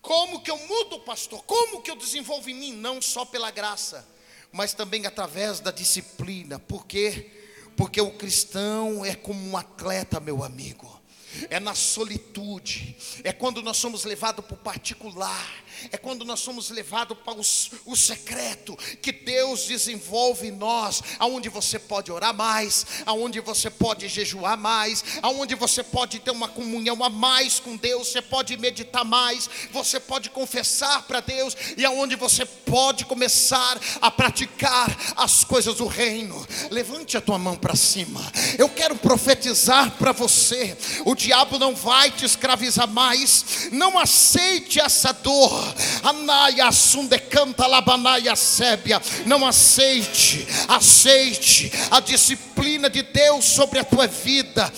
Como 0.00 0.40
que 0.40 0.50
eu 0.50 0.56
mudo, 0.56 1.00
pastor? 1.00 1.44
Como 1.44 1.82
que 1.82 1.90
eu 1.90 1.96
desenvolvo 1.96 2.48
em 2.48 2.54
mim? 2.54 2.72
Não 2.72 3.02
só 3.02 3.26
pela 3.26 3.50
graça, 3.50 4.08
mas 4.50 4.72
também 4.72 5.04
através 5.04 5.60
da 5.60 5.70
disciplina. 5.70 6.58
Por 6.58 6.86
quê? 6.86 7.30
Porque 7.76 8.00
o 8.00 8.16
cristão 8.16 9.04
é 9.04 9.14
como 9.14 9.38
um 9.46 9.54
atleta, 9.54 10.18
meu 10.18 10.42
amigo 10.42 11.00
é 11.48 11.60
na 11.60 11.74
solitude, 11.74 12.96
é 13.22 13.32
quando 13.32 13.62
nós 13.62 13.76
somos 13.76 14.04
levados 14.04 14.44
para 14.44 14.54
o 14.54 14.58
particular, 14.58 15.48
é 15.90 15.96
quando 15.96 16.24
nós 16.24 16.40
somos 16.40 16.70
levados 16.70 17.16
para 17.24 17.38
os, 17.38 17.70
o 17.84 17.96
secreto 17.96 18.76
que 19.00 19.12
Deus 19.12 19.66
desenvolve 19.66 20.48
em 20.48 20.52
nós, 20.52 21.02
aonde 21.18 21.48
você 21.48 21.78
pode 21.78 22.10
orar 22.10 22.34
mais, 22.34 22.86
aonde 23.06 23.40
você 23.40 23.70
pode 23.70 24.08
jejuar 24.08 24.56
mais, 24.56 25.04
aonde 25.22 25.54
você 25.54 25.82
pode 25.82 26.18
ter 26.18 26.30
uma 26.30 26.48
comunhão 26.48 27.02
a 27.02 27.08
mais 27.08 27.58
com 27.58 27.76
Deus, 27.76 28.08
você 28.08 28.22
pode 28.22 28.56
meditar 28.56 29.04
mais, 29.04 29.48
você 29.72 29.98
pode 29.98 30.30
confessar 30.30 31.02
para 31.02 31.20
Deus 31.20 31.56
e 31.76 31.84
aonde 31.84 32.16
você 32.16 32.44
pode 32.44 33.04
começar 33.04 33.78
a 34.00 34.10
praticar 34.10 34.96
as 35.16 35.44
coisas 35.44 35.76
do 35.76 35.86
reino. 35.86 36.46
Levante 36.70 37.16
a 37.16 37.20
tua 37.20 37.38
mão 37.38 37.56
para 37.56 37.76
cima. 37.76 38.20
Eu 38.58 38.68
quero 38.68 38.96
profetizar 38.96 39.92
para 39.92 40.12
você. 40.12 40.76
O 41.04 41.14
diabo 41.14 41.58
não 41.58 41.74
vai 41.74 42.10
te 42.10 42.24
escravizar 42.24 42.88
mais. 42.88 43.68
Não 43.72 43.98
aceite 43.98 44.80
essa 44.80 45.12
dor. 45.12 45.69
Anaia 46.02 46.70
canta 47.18 47.66
labanaia 47.66 48.34
sébia. 48.36 49.00
Não 49.26 49.46
aceite, 49.46 50.46
aceite 50.68 51.70
a 51.90 52.00
disciplina 52.00 52.49
de 52.90 53.02
Deus 53.02 53.44
sobre 53.46 53.78
a 53.78 53.84
tua 53.84 54.06
vida. 54.06 54.70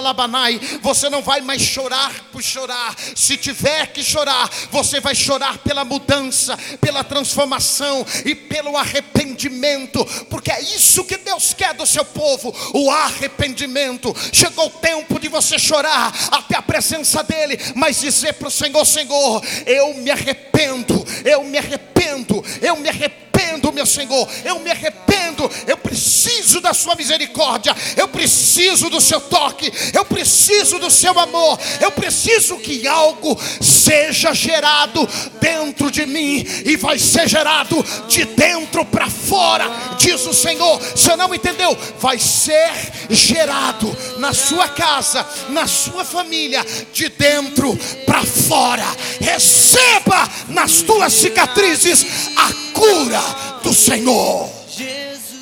labanai. 0.00 0.58
Você 0.80 1.10
não 1.10 1.22
vai 1.22 1.40
mais 1.40 1.60
chorar 1.62 2.12
por 2.32 2.42
chorar. 2.42 2.96
Se 3.14 3.36
tiver 3.36 3.88
que 3.88 4.02
chorar, 4.02 4.50
você 4.70 5.00
vai 5.00 5.14
chorar 5.14 5.58
pela 5.58 5.84
mudança, 5.84 6.56
pela 6.80 7.04
transformação 7.04 8.04
e 8.24 8.34
pelo 8.34 8.76
arrependimento, 8.76 10.04
porque 10.30 10.50
é 10.50 10.60
isso 10.60 11.04
que 11.04 11.16
Deus 11.18 11.52
quer 11.54 11.74
do 11.74 11.86
seu 11.86 12.04
povo, 12.04 12.54
o 12.74 12.90
arrependimento. 12.90 14.14
Chegou 14.32 14.70
tempo 14.70 15.18
de 15.18 15.28
você 15.28 15.58
chorar 15.58 16.12
até 16.30 16.56
a 16.56 16.62
presença 16.62 17.22
dEle, 17.22 17.58
mas 17.74 18.00
dizer 18.00 18.34
para 18.34 18.48
o 18.48 18.50
Senhor: 18.50 18.84
Senhor, 18.84 19.42
eu 19.66 19.94
me 19.94 20.10
arrependo, 20.10 21.04
eu 21.24 21.44
me 21.44 21.58
arrependo, 21.58 22.42
eu 22.60 22.76
me 22.76 22.88
arrependo 22.88 23.22
arrependo, 23.62 23.72
meu 23.72 23.86
Senhor, 23.86 24.28
eu 24.44 24.58
me 24.58 24.70
arrependo, 24.70 25.48
eu 25.66 25.76
preciso 25.76 26.60
da 26.60 26.74
Sua 26.74 26.96
misericórdia, 26.96 27.74
eu 27.96 28.08
preciso 28.08 28.90
do 28.90 29.00
Seu 29.00 29.20
toque, 29.20 29.72
eu 29.94 30.04
preciso 30.04 30.78
do 30.78 30.90
Seu 30.90 31.18
amor, 31.18 31.58
eu 31.80 31.92
preciso 31.92 32.58
que 32.58 32.86
algo 32.86 33.38
seja 33.60 34.34
gerado 34.34 35.08
dentro 35.40 35.90
de 35.90 36.04
mim 36.06 36.44
e 36.64 36.76
vai 36.76 36.98
ser 36.98 37.28
gerado 37.28 37.84
de 38.08 38.24
dentro 38.24 38.84
para 38.84 39.08
fora, 39.08 39.64
diz 39.98 40.26
o 40.26 40.34
Senhor. 40.34 40.80
Você 40.80 41.14
não 41.14 41.32
entendeu? 41.34 41.76
Vai 41.98 42.18
ser 42.18 42.72
gerado 43.10 43.96
na 44.18 44.32
sua 44.32 44.68
casa, 44.68 45.26
na 45.50 45.66
sua 45.66 46.04
família, 46.04 46.64
de 46.92 47.08
dentro 47.10 47.76
para 48.06 48.22
fora. 48.24 48.86
Receba 49.20 50.28
nas 50.48 50.82
tuas 50.82 51.12
cicatrizes 51.12 52.06
a 52.36 52.72
cura 52.72 53.51
do 53.72 53.74
Senhor. 53.74 54.50
Jesus, 54.68 55.40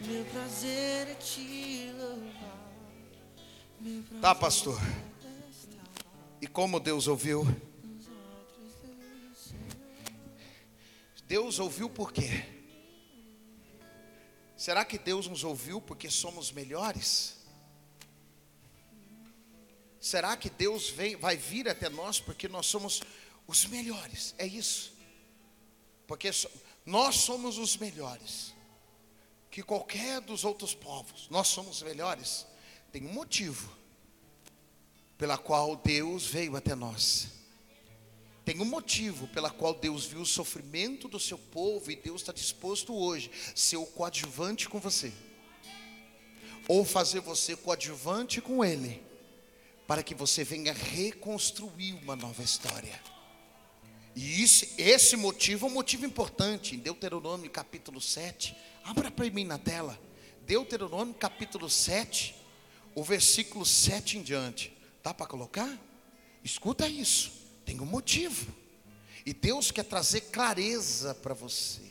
meu 0.00 0.24
prazer 0.24 1.08
é 1.08 1.14
te 1.14 1.92
louvar. 1.98 2.72
Tá, 4.18 4.34
pastor. 4.34 4.80
E 6.40 6.46
como 6.46 6.80
Deus 6.80 7.06
ouviu? 7.06 7.46
Deus 11.28 11.58
ouviu 11.58 11.90
por 11.90 12.10
quê? 12.10 12.46
Será 14.56 14.86
que 14.86 14.96
Deus 14.96 15.26
nos 15.26 15.44
ouviu 15.44 15.82
porque 15.82 16.08
somos 16.10 16.50
melhores? 16.50 17.36
Será 20.00 20.34
que 20.34 20.48
Deus 20.48 20.88
vem, 20.88 21.14
vai 21.14 21.36
vir 21.36 21.68
até 21.68 21.90
nós 21.90 22.20
porque 22.20 22.48
nós 22.48 22.64
somos 22.64 23.02
os 23.46 23.66
melhores? 23.66 24.34
É 24.38 24.46
isso. 24.46 24.93
Porque 26.06 26.30
nós 26.84 27.16
somos 27.16 27.58
os 27.58 27.76
melhores 27.76 28.54
que 29.50 29.62
qualquer 29.62 30.20
dos 30.20 30.44
outros 30.44 30.74
povos. 30.74 31.28
Nós 31.30 31.46
somos 31.46 31.80
melhores. 31.80 32.44
Tem 32.90 33.06
um 33.06 33.12
motivo 33.12 33.70
pela 35.16 35.38
qual 35.38 35.76
Deus 35.76 36.26
veio 36.26 36.56
até 36.56 36.74
nós. 36.74 37.28
Tem 38.44 38.60
um 38.60 38.64
motivo 38.64 39.28
pela 39.28 39.50
qual 39.50 39.72
Deus 39.72 40.04
viu 40.04 40.20
o 40.20 40.26
sofrimento 40.26 41.06
do 41.06 41.20
seu 41.20 41.38
povo 41.38 41.88
e 41.90 41.96
Deus 41.96 42.20
está 42.20 42.32
disposto 42.32 42.94
hoje 42.94 43.30
ser 43.54 43.76
o 43.76 43.86
coadjuvante 43.86 44.68
com 44.68 44.78
você, 44.78 45.12
ou 46.68 46.84
fazer 46.84 47.20
você 47.20 47.56
coadjuvante 47.56 48.40
com 48.42 48.62
Ele, 48.62 49.02
para 49.86 50.02
que 50.02 50.14
você 50.14 50.44
venha 50.44 50.72
reconstruir 50.72 51.94
uma 51.94 52.16
nova 52.16 52.42
história. 52.42 53.00
E 54.14 54.42
esse, 54.42 54.74
esse 54.78 55.16
motivo 55.16 55.66
é 55.66 55.70
um 55.70 55.72
motivo 55.72 56.06
importante. 56.06 56.76
Em 56.76 56.78
Deuteronômio 56.78 57.50
capítulo 57.50 58.00
7. 58.00 58.56
Abra 58.84 59.10
para 59.10 59.28
mim 59.30 59.44
na 59.44 59.58
tela. 59.58 59.98
Deuteronômio 60.46 61.14
capítulo 61.14 61.68
7. 61.68 62.34
O 62.94 63.02
versículo 63.02 63.66
7 63.66 64.18
em 64.18 64.22
diante. 64.22 64.76
Dá 65.02 65.12
para 65.12 65.26
colocar? 65.26 65.68
Escuta 66.44 66.88
isso. 66.88 67.32
Tem 67.64 67.80
um 67.80 67.86
motivo. 67.86 68.54
E 69.26 69.32
Deus 69.32 69.72
quer 69.72 69.84
trazer 69.84 70.20
clareza 70.22 71.14
para 71.14 71.34
você. 71.34 71.82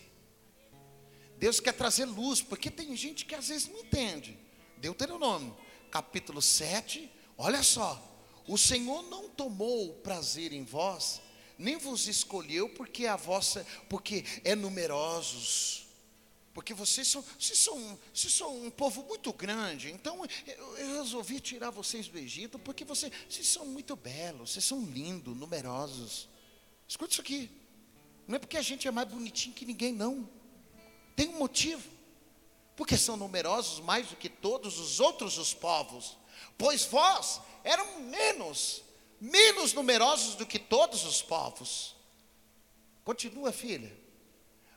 Deus 1.38 1.60
quer 1.60 1.74
trazer 1.74 2.06
luz. 2.06 2.42
Porque 2.42 2.72
tem 2.72 2.96
gente 2.96 3.26
que 3.26 3.36
às 3.36 3.50
vezes 3.50 3.68
não 3.68 3.82
entende. 3.82 4.38
Deuteronômio 4.78 5.58
capítulo 5.92 6.42
7. 6.42 7.12
Olha 7.38 7.62
só. 7.64 8.02
O 8.48 8.58
Senhor 8.58 9.04
não 9.04 9.28
tomou 9.28 9.94
prazer 9.96 10.54
em 10.54 10.64
vós 10.64 11.22
nem 11.58 11.78
vos 11.78 12.08
escolheu 12.08 12.70
porque 12.70 13.06
a 13.06 13.16
vossa, 13.16 13.66
porque 13.90 14.24
é 14.44 14.56
numerosos, 14.56 15.84
porque 16.54 16.74
vocês 16.74 17.08
são, 17.08 17.24
vocês 17.40 17.58
são, 17.58 18.00
vocês 18.14 18.32
são 18.32 18.66
um 18.66 18.70
povo 18.70 19.04
muito 19.04 19.34
grande. 19.34 19.92
Então 19.92 20.24
eu, 20.46 20.78
eu 20.78 21.02
resolvi 21.02 21.40
tirar 21.40 21.72
vocês 21.72 22.08
do 22.08 22.18
Egito 22.18 22.60
porque 22.60 22.86
vocês, 22.86 23.12
vocês 23.28 23.48
são 23.48 23.66
muito 23.66 23.96
belos, 23.96 24.52
vocês 24.52 24.64
são 24.64 24.82
lindos, 24.86 25.36
numerosos. 25.36 26.30
Escuta 26.88 27.12
isso 27.12 27.22
aqui. 27.22 27.50
Não 28.28 28.36
é 28.36 28.40
porque 28.40 28.58
a 28.58 28.62
gente 28.62 28.88
é 28.88 28.92
mais 28.92 29.08
bonitinho 29.08 29.56
que 29.56 29.66
ninguém, 29.66 29.92
não. 29.92 30.30
Tem 31.16 31.28
um 31.30 31.40
motivo. 31.40 31.90
Porque 32.76 32.98
são 32.98 33.18
numerosos 33.18 33.80
mais 33.80 34.08
do 34.08 34.16
que 34.16 34.30
todos 34.30 34.80
os 34.80 35.00
outros 35.00 35.38
os 35.38 35.54
povos. 35.54 36.18
Pois 36.58 36.86
vós 36.86 37.42
eram 37.64 38.02
menos 38.02 38.83
menos 39.24 39.72
numerosos 39.72 40.36
do 40.36 40.46
que 40.46 40.60
todos 40.60 41.06
os 41.06 41.22
povos. 41.22 41.96
Continua, 43.06 43.54
filha. 43.54 43.96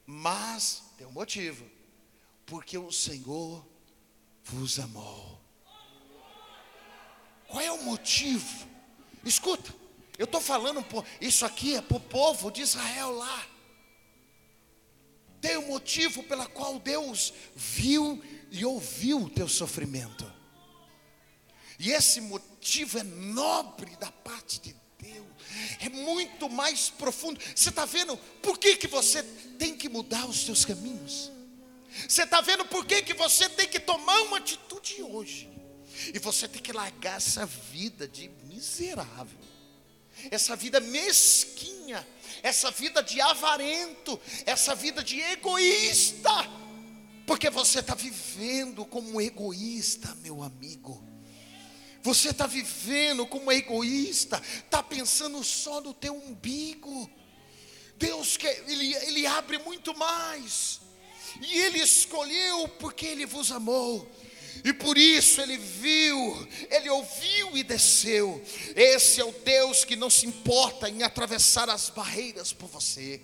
Mas 0.07 0.85
tem 0.97 1.05
um 1.05 1.13
motivo. 1.13 1.69
Porque 2.45 2.79
o 2.79 2.93
Senhor 2.93 3.67
vos 4.45 4.79
amou. 4.79 5.41
Qual 7.49 7.61
é 7.61 7.73
o 7.73 7.83
motivo? 7.83 8.69
Escuta, 9.25 9.75
eu 10.17 10.25
estou 10.25 10.41
falando, 10.41 10.85
isso 11.21 11.45
aqui 11.45 11.75
é 11.75 11.83
para 11.83 11.97
o 11.97 12.01
povo 12.01 12.51
de 12.51 12.63
Israel 12.63 13.11
lá. 13.17 13.47
Tem 15.41 15.57
um 15.57 15.69
motivo 15.69 16.23
pela 16.23 16.47
qual 16.47 16.79
Deus 16.79 17.33
viu 17.55 18.23
e 18.51 18.65
ouviu 18.65 19.23
o 19.23 19.31
teu 19.31 19.49
sofrimento. 19.49 20.36
E 21.79 21.93
esse 21.93 22.21
motivo 22.21 22.99
é 22.99 23.03
nobre 23.03 23.95
da 23.97 24.11
parte 24.11 24.61
de 24.61 24.77
Deus. 24.99 25.27
É 25.81 25.89
muito 25.89 26.49
mais 26.49 26.91
profundo. 26.91 27.41
Você 27.55 27.69
está 27.69 27.85
vendo 27.85 28.17
por 28.43 28.59
que, 28.59 28.77
que 28.77 28.87
você 28.87 29.23
tem 29.59 29.77
que 29.77 29.89
mudar 29.89 30.27
os 30.27 30.45
seus 30.45 30.65
caminhos? 30.65 31.31
Você 32.09 32.23
está 32.23 32.41
vendo 32.41 32.65
por 32.67 32.85
que, 32.85 33.03
que 33.03 33.15
você 33.15 33.49
tem 33.49 33.69
que 33.69 33.81
tomar 33.81 34.21
uma 34.23 34.39
atitude 34.39 35.03
hoje? 35.03 35.51
E 36.13 36.19
você 36.19 36.47
tem 36.47 36.61
que 36.61 36.73
largar 36.73 37.17
essa 37.17 37.47
vida 37.47 38.07
de 38.07 38.29
miserável, 38.45 39.39
essa 40.31 40.55
vida 40.55 40.79
mesquinha, 40.79 42.07
essa 42.43 42.71
vida 42.71 43.03
de 43.03 43.21
avarento, 43.21 44.21
essa 44.45 44.75
vida 44.75 45.03
de 45.03 45.21
egoísta, 45.21 46.31
porque 47.27 47.49
você 47.49 47.81
está 47.81 47.95
vivendo 47.95 48.85
como 48.85 49.21
egoísta, 49.21 50.15
meu 50.17 50.43
amigo. 50.43 51.16
Você 52.07 52.29
está 52.29 52.47
vivendo 52.47 53.27
como 53.27 53.51
egoísta, 53.51 54.41
está 54.65 54.81
pensando 54.81 55.43
só 55.43 55.81
no 55.81 55.93
teu 55.93 56.15
umbigo. 56.15 57.11
Deus 57.97 58.37
quer, 58.37 58.63
ele, 58.69 58.95
ele 58.95 59.27
abre 59.27 59.59
muito 59.59 59.93
mais. 59.93 60.81
E 61.43 61.59
Ele 61.59 61.81
escolheu 61.81 62.69
porque 62.79 63.07
Ele 63.07 63.27
vos 63.27 63.51
amou. 63.51 64.09
E 64.65 64.73
por 64.73 64.97
isso 64.97 65.41
ele 65.41 65.57
viu, 65.59 66.49
ele 66.71 66.89
ouviu 66.89 67.57
e 67.57 67.63
desceu. 67.63 68.43
Esse 68.75 69.21
é 69.21 69.25
o 69.25 69.31
Deus 69.31 69.85
que 69.85 69.95
não 69.95 70.09
se 70.09 70.27
importa 70.27 70.89
em 70.89 71.03
atravessar 71.03 71.69
as 71.69 71.91
barreiras 71.91 72.53
por 72.53 72.69
você. 72.69 73.21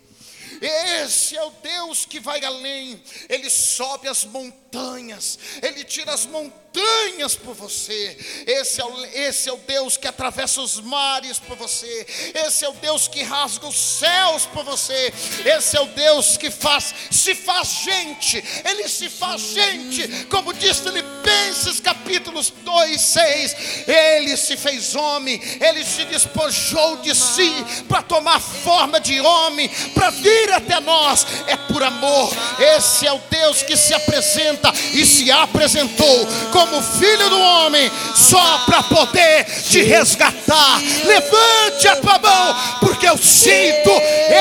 Esse 0.60 1.36
é 1.36 1.42
o 1.42 1.50
Deus 1.50 2.04
que 2.04 2.20
vai 2.20 2.44
além. 2.44 3.02
Ele 3.28 3.48
sobe 3.48 4.08
as 4.08 4.24
montanhas, 4.24 5.38
ele 5.62 5.82
tira 5.84 6.12
as 6.12 6.26
montanhas 6.72 7.34
por 7.34 7.54
você. 7.54 8.16
Esse 8.46 8.80
é, 8.80 8.84
o, 8.84 9.04
esse 9.06 9.48
é 9.48 9.52
o 9.52 9.56
Deus 9.58 9.96
que 9.96 10.08
atravessa 10.08 10.60
os 10.60 10.80
mares 10.80 11.38
por 11.38 11.56
você. 11.56 12.06
Esse 12.34 12.64
é 12.64 12.68
o 12.68 12.72
Deus 12.72 13.06
que 13.08 13.22
rasga 13.22 13.66
os 13.66 13.76
céus 13.76 14.46
por 14.46 14.64
você. 14.64 15.12
Esse 15.44 15.76
é 15.76 15.80
o 15.80 15.86
Deus 15.86 16.36
que 16.36 16.50
faz, 16.50 16.94
se 17.10 17.34
faz 17.34 17.68
gente. 17.84 18.42
Ele 18.64 18.88
se 18.88 19.08
faz 19.08 19.40
gente, 19.52 20.26
como 20.26 20.52
diz 20.54 20.78
Filipenses 20.78 21.80
capítulos 21.80 22.50
2, 22.64 23.00
6. 23.00 23.56
Ele 23.86 24.36
se 24.36 24.56
fez 24.56 24.94
homem, 24.94 25.40
ele 25.60 25.84
se 25.84 26.04
despojou 26.06 26.96
de 26.98 27.14
si 27.14 27.52
para 27.88 28.02
tomar 28.02 28.40
forma 28.40 28.98
de 28.98 29.20
homem, 29.20 29.68
para 29.94 30.10
vir 30.10 30.52
até 30.52 30.80
nós 30.80 31.26
é 31.46 31.56
por 31.56 31.82
amor. 31.82 32.32
Esse 32.58 33.06
é 33.06 33.12
o 33.12 33.20
Deus 33.30 33.62
que 33.62 33.76
se 33.76 33.92
apresenta 33.92 34.72
e 34.92 35.04
se 35.04 35.30
apresentou 35.30 36.26
como 36.66 36.80
filho 36.80 37.28
do 37.28 37.40
homem, 37.40 37.90
só 38.14 38.58
para 38.66 38.82
poder 38.84 39.44
te 39.44 39.82
resgatar. 39.82 40.80
Levante 41.04 41.88
a 41.88 41.96
tua 41.96 42.18
mão, 42.18 42.56
porque 42.80 43.08
eu 43.08 43.18
sinto 43.18 43.90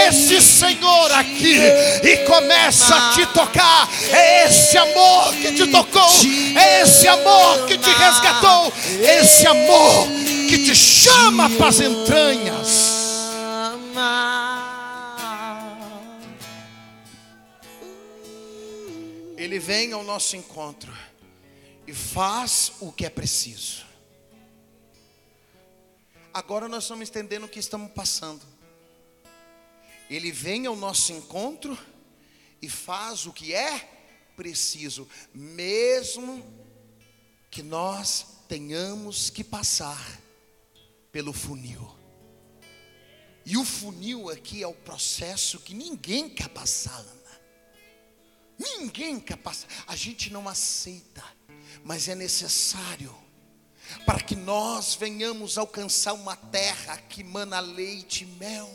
esse 0.08 0.40
Senhor 0.40 1.12
aqui 1.14 1.58
e 2.04 2.18
começa 2.26 2.96
a 2.96 3.14
te 3.14 3.26
tocar. 3.28 3.90
É 4.12 4.46
esse 4.46 4.78
amor 4.78 5.34
que 5.34 5.52
te 5.54 5.68
tocou, 5.68 6.10
é 6.56 6.82
esse 6.82 7.08
amor 7.08 7.66
que 7.66 7.78
te 7.78 7.90
resgatou, 7.90 8.72
esse 9.02 9.48
amor 9.48 10.08
que 10.48 10.60
te 10.60 10.76
chama 10.76 11.50
para 11.50 11.68
as 11.70 11.80
entranhas. 11.80 13.02
Ele 19.38 19.58
vem 19.58 19.92
ao 19.92 20.04
nosso 20.04 20.36
encontro 20.36 20.94
e 21.88 21.94
faz 21.94 22.74
o 22.80 22.92
que 22.92 23.06
é 23.06 23.10
preciso. 23.10 23.86
Agora 26.34 26.68
nós 26.68 26.84
estamos 26.84 27.10
entendendo 27.10 27.44
o 27.44 27.50
que 27.50 27.60
estamos 27.60 27.92
passando. 27.92 28.46
Ele 30.10 30.32
vem 30.32 30.66
ao 30.66 30.76
nosso 30.76 31.12
encontro 31.12 31.78
e 32.62 32.70
faz 32.70 33.26
o 33.26 33.34
que 33.34 33.54
é 33.54 33.80
preciso, 34.36 35.08
mesmo 35.34 36.44
que 37.50 37.62
nós 37.62 38.26
tenhamos 38.48 39.30
que 39.30 39.44
passar 39.44 40.20
pelo 41.12 41.34
funil. 41.34 41.96
E 43.46 43.58
o 43.58 43.66
funil 43.66 44.30
aqui 44.30 44.64
é 44.64 44.68
o 44.68 44.74
processo 44.74 45.60
que 45.60 45.74
ninguém 45.74 46.30
quer 46.30 46.50
passar. 46.50 47.06
Ninguém 48.58 49.20
quer 49.20 49.38
passar. 49.38 49.68
A 49.88 49.96
gente 49.96 50.32
não 50.32 50.48
aceita, 50.48 51.24
mas 51.84 52.08
é 52.08 52.16
necessário 52.16 53.16
para 54.06 54.20
que 54.20 54.36
nós 54.36 54.96
venhamos 54.96 55.58
alcançar 55.58 56.14
uma 56.14 56.36
terra 56.36 56.98
que 56.98 57.24
mana 57.24 57.60
leite 57.60 58.24
e 58.24 58.28
mel. 58.28 58.70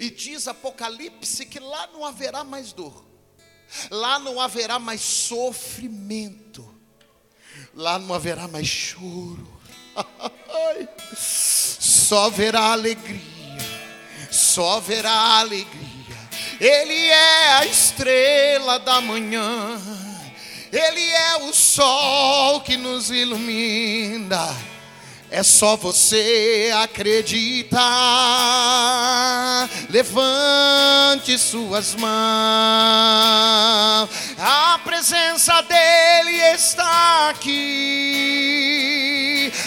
E 0.00 0.10
diz 0.10 0.46
Apocalipse 0.46 1.46
que 1.46 1.58
lá 1.58 1.88
não 1.88 2.04
haverá 2.04 2.44
mais 2.44 2.72
dor, 2.72 3.04
lá 3.90 4.18
não 4.18 4.40
haverá 4.40 4.78
mais 4.78 5.00
sofrimento, 5.00 6.68
lá 7.74 7.98
não 7.98 8.14
haverá 8.14 8.46
mais 8.46 8.68
choro, 8.68 9.48
só 11.16 12.26
haverá 12.26 12.72
alegria, 12.72 13.20
só 14.30 14.76
haverá 14.76 15.38
alegria. 15.38 15.94
Ele 16.60 17.08
é 17.08 17.52
a 17.54 17.66
estrela 17.66 18.78
da 18.78 19.00
manhã, 19.00 19.80
Ele 20.74 21.08
é 21.08 21.36
o 21.36 21.52
sol 21.52 22.60
que 22.60 22.76
nos 22.76 23.08
ilumina. 23.08 24.73
É 25.36 25.42
só 25.42 25.76
você 25.76 26.70
acreditar. 26.76 27.80
Levante 29.90 31.36
suas 31.36 31.96
mãos. 31.96 32.08
A 34.38 34.78
presença 34.84 35.60
dele 35.62 36.36
está 36.54 37.30
aqui. 37.30 38.84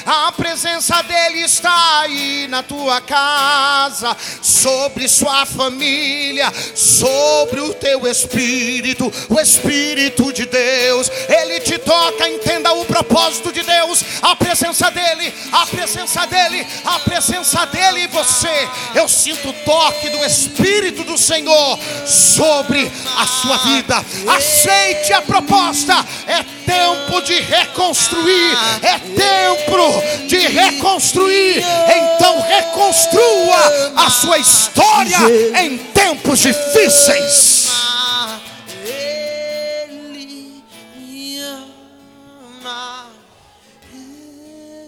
A 0.06 0.32
presença 0.32 1.02
dele 1.04 1.42
está 1.42 2.00
aí 2.00 2.48
na 2.48 2.64
tua 2.64 3.02
casa, 3.02 4.16
sobre 4.42 5.08
sua 5.10 5.46
família, 5.46 6.50
sobre 6.74 7.60
o 7.60 7.74
teu 7.74 8.08
espírito, 8.08 9.12
o 9.30 9.38
espírito 9.40 10.32
de 10.32 10.46
Deus. 10.46 11.12
Ele 11.28 11.60
te 11.60 11.78
toca, 11.78 12.30
entenda 12.30 12.72
o 12.72 12.86
propósito 12.86 13.52
de 13.52 13.64
Deus, 13.64 14.02
a 14.22 14.34
presença 14.36 14.90
dele, 14.92 15.34
presença 15.66 16.26
dele, 16.28 16.66
a 16.86 17.00
presença 17.00 17.66
dele 17.66 18.04
e 18.04 18.08
você. 18.08 18.70
Eu 18.94 19.08
sinto 19.08 19.50
o 19.50 19.54
toque 19.54 20.10
do 20.10 20.24
espírito 20.26 21.04
do 21.04 21.18
Senhor 21.18 21.80
sobre 22.06 22.92
a 23.18 23.26
sua 23.26 23.58
vida. 23.58 24.04
Aceite 24.28 25.14
a 25.14 25.22
proposta. 25.22 25.94
É 26.28 26.44
tempo 26.66 27.22
de 27.22 27.40
reconstruir, 27.40 28.58
é 28.82 29.00
tempo 29.00 30.28
de 30.28 30.38
reconstruir. 30.48 31.64
Então 31.96 32.42
reconstrua 32.42 33.94
a 33.96 34.10
sua 34.10 34.38
história 34.38 35.18
em 35.62 35.78
tempos 35.78 36.40
difíceis. 36.40 37.87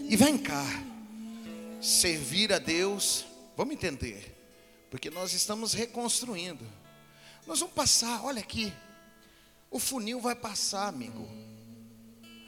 E 0.10 0.15
vem 0.15 0.39
cá, 0.39 0.65
servir 1.80 2.52
a 2.52 2.58
Deus, 2.58 3.26
vamos 3.56 3.76
entender, 3.76 4.36
porque 4.89 5.12
nós 5.12 5.34
estamos 5.34 5.74
reconstruindo. 5.74 6.65
Nós 7.45 7.60
vamos 7.60 7.76
passar, 7.76 8.26
olha 8.26 8.39
aqui, 8.39 8.74
o 9.69 9.78
funil 9.78 10.19
vai 10.19 10.34
passar, 10.34 10.88
amigo. 10.88 11.30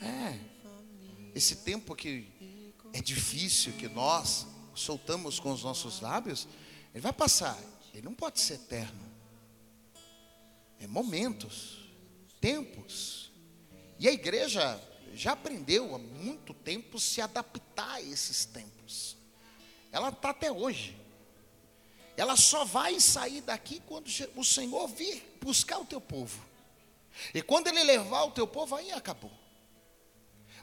É, 0.01 0.39
esse 1.35 1.57
tempo 1.57 1.95
que 1.95 2.27
é 2.93 2.99
difícil 2.99 3.73
que 3.73 3.87
nós 3.87 4.47
soltamos 4.73 5.39
com 5.39 5.51
os 5.51 5.61
nossos 5.61 6.01
lábios, 6.01 6.47
ele 6.95 7.01
vai 7.01 7.13
passar. 7.13 7.59
Ele 7.93 8.01
não 8.01 8.15
pode 8.15 8.41
ser 8.41 8.55
eterno. 8.55 9.05
É 10.79 10.87
momentos, 10.87 11.77
tempos. 12.39 13.31
E 13.99 14.07
a 14.07 14.11
igreja 14.11 14.81
já 15.13 15.33
aprendeu 15.33 15.95
há 15.95 15.97
muito 15.97 16.53
tempo 16.53 16.99
se 16.99 17.21
adaptar 17.21 17.95
a 17.95 18.01
esses 18.01 18.45
tempos. 18.45 19.17
Ela 19.91 20.09
está 20.09 20.29
até 20.29 20.51
hoje. 20.51 20.97
Ela 22.15 22.35
só 22.35 22.65
vai 22.65 22.99
sair 22.99 23.41
daqui 23.41 23.81
quando 23.87 24.07
o 24.35 24.43
Senhor 24.43 24.87
vir 24.87 25.37
buscar 25.41 25.79
o 25.79 25.85
teu 25.85 25.99
povo. 25.99 26.43
E 27.33 27.41
quando 27.41 27.67
ele 27.67 27.83
levar 27.83 28.23
o 28.23 28.31
teu 28.31 28.47
povo, 28.47 28.75
aí 28.75 28.91
acabou. 28.91 29.31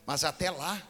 Mas 0.07 0.25
até 0.25 0.51
lá, 0.51 0.87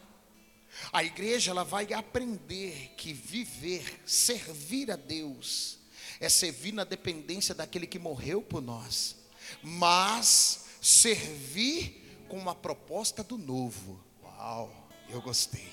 a 0.91 1.03
igreja 1.03 1.51
ela 1.51 1.63
vai 1.63 1.91
aprender 1.93 2.93
que 2.95 3.13
viver, 3.13 4.01
servir 4.05 4.91
a 4.91 4.95
Deus, 4.95 5.77
é 6.19 6.29
servir 6.29 6.71
na 6.71 6.83
dependência 6.83 7.55
daquele 7.55 7.87
que 7.87 7.99
morreu 7.99 8.41
por 8.41 8.61
nós, 8.61 9.17
mas 9.61 10.65
servir 10.81 11.98
com 12.29 12.37
uma 12.37 12.55
proposta 12.55 13.23
do 13.23 13.37
novo. 13.37 13.99
Uau, 14.23 14.71
eu 15.09 15.21
gostei. 15.21 15.69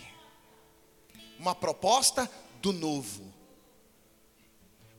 Uma 1.39 1.55
proposta 1.55 2.29
do 2.63 2.73
novo. 2.73 3.33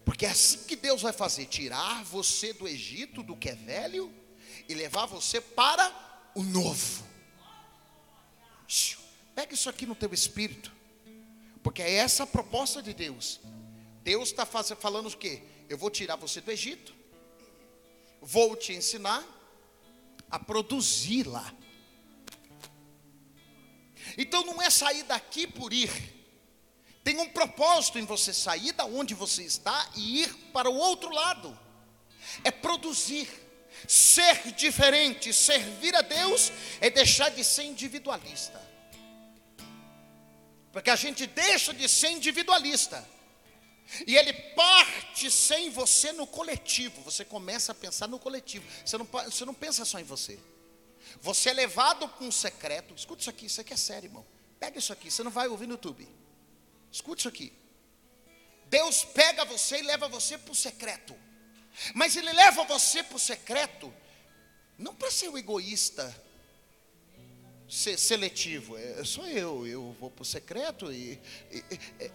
Porque 0.06 0.26
é 0.26 0.30
assim 0.30 0.64
que 0.64 0.76
Deus 0.76 1.02
vai 1.02 1.12
fazer: 1.12 1.48
tirar 1.48 2.04
você 2.06 2.54
do 2.54 2.68
Egito, 2.68 3.24
do 3.24 3.36
que 3.36 3.50
é 3.50 3.56
velho, 3.56 4.14
e 4.70 4.74
levar 4.74 5.08
você 5.08 5.42
para 5.42 6.32
o 6.36 6.44
novo. 6.44 7.06
Pega 9.34 9.54
isso 9.54 9.70
aqui 9.70 9.86
no 9.86 9.96
teu 9.96 10.14
espírito, 10.14 10.72
porque 11.64 11.82
é 11.82 11.96
essa 11.96 12.24
a 12.24 12.28
proposta 12.28 12.82
de 12.82 12.94
Deus. 12.94 13.40
Deus 14.04 14.30
está 14.30 14.46
falando 14.46 15.08
o 15.08 15.18
quê? 15.18 15.44
Eu 15.68 15.78
vou 15.78 15.90
tirar 15.90 16.16
você 16.16 16.40
do 16.40 16.52
Egito, 16.52 16.96
vou 18.22 18.56
te 18.56 18.74
ensinar 18.74 19.26
a 20.30 20.40
produzir 20.40 21.28
lá. 21.28 21.54
Então 24.18 24.44
não 24.46 24.62
é 24.62 24.70
sair 24.70 25.04
daqui 25.04 25.48
por 25.48 25.74
ir. 25.74 25.92
Tem 27.04 27.18
um 27.20 27.30
propósito 27.30 28.00
em 28.00 28.06
você 28.06 28.34
sair 28.34 28.74
da 28.74 28.86
onde 28.86 29.14
você 29.14 29.44
está 29.44 29.90
e 29.96 30.24
ir 30.24 30.34
para 30.52 30.70
o 30.70 30.76
outro 30.76 31.10
lado. 31.10 31.58
É 32.44 32.52
produzir, 32.52 33.30
ser 33.88 34.52
diferente, 34.54 35.32
servir 35.32 35.96
a 35.96 36.02
Deus 36.02 36.52
é 36.82 36.90
deixar 36.90 37.30
de 37.30 37.44
ser 37.44 37.64
individualista. 37.64 38.62
Porque 40.72 40.90
a 40.90 40.96
gente 40.96 41.26
deixa 41.26 41.74
de 41.74 41.88
ser 41.88 42.10
individualista. 42.10 43.08
E 44.06 44.16
ele 44.16 44.34
parte 44.34 45.32
sem 45.32 45.70
você 45.70 46.12
no 46.12 46.28
coletivo. 46.28 47.02
Você 47.02 47.24
começa 47.24 47.72
a 47.72 47.76
pensar 47.76 48.08
no 48.08 48.20
coletivo. 48.20 48.66
Você 48.86 48.98
não, 48.98 49.06
você 49.06 49.46
não 49.46 49.54
pensa 49.54 49.86
só 49.86 50.00
em 50.00 50.04
você. 50.04 50.40
Você 51.22 51.50
é 51.50 51.54
levado 51.54 52.08
para 52.08 52.26
um 52.26 52.32
secreto. 52.32 52.94
Escuta 52.94 53.22
isso 53.22 53.30
aqui, 53.30 53.46
isso 53.46 53.62
aqui 53.62 53.74
é 53.74 53.78
sério, 53.78 54.08
irmão. 54.08 54.26
Pega 54.60 54.80
isso 54.80 54.92
aqui, 54.92 55.10
você 55.10 55.24
não 55.24 55.32
vai 55.32 55.48
ouvir 55.48 55.68
no 55.68 55.74
YouTube. 55.74 56.08
Escute 56.92 57.22
isso 57.22 57.30
aqui. 57.30 57.54
Deus 58.66 59.06
pega 59.06 59.46
você 59.46 59.80
e 59.80 59.84
leva 59.84 60.08
você 60.08 60.38
para 60.38 60.52
o 60.52 60.56
secreto. 60.56 61.16
Mas 61.94 62.16
Ele 62.16 62.32
leva 62.34 62.64
você 62.66 63.04
para 63.04 63.16
o 63.16 63.20
secreto, 63.20 63.94
não 64.78 64.96
para 64.96 65.12
ser 65.12 65.30
o 65.30 65.38
egoísta, 65.38 66.14
seletivo. 67.68 68.78
É, 68.78 69.04
sou 69.04 69.28
eu, 69.28 69.68
eu 69.68 69.96
vou 70.00 70.10
para 70.10 70.22
o 70.22 70.26
secreto 70.26 70.92
e, 70.92 71.20
e, 71.52 71.62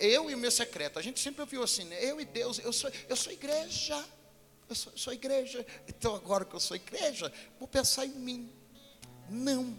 eu 0.00 0.30
e 0.30 0.34
o 0.34 0.38
meu 0.38 0.50
secreto. 0.50 0.98
A 0.98 1.02
gente 1.02 1.20
sempre 1.20 1.42
ouviu 1.42 1.62
assim, 1.62 1.84
né? 1.84 1.98
eu 2.02 2.20
e 2.20 2.24
Deus, 2.24 2.58
eu 2.58 2.72
sou, 2.72 2.90
eu 3.08 3.16
sou 3.16 3.32
igreja. 3.32 4.02
Eu 4.68 4.74
sou, 4.74 4.92
sou 4.96 5.12
igreja. 5.12 5.66
Então 5.86 6.14
agora 6.14 6.44
que 6.44 6.54
eu 6.54 6.60
sou 6.60 6.76
igreja, 6.76 7.32
vou 7.58 7.68
pensar 7.68 8.06
em 8.06 8.14
mim. 8.14 8.50
Não. 9.28 9.76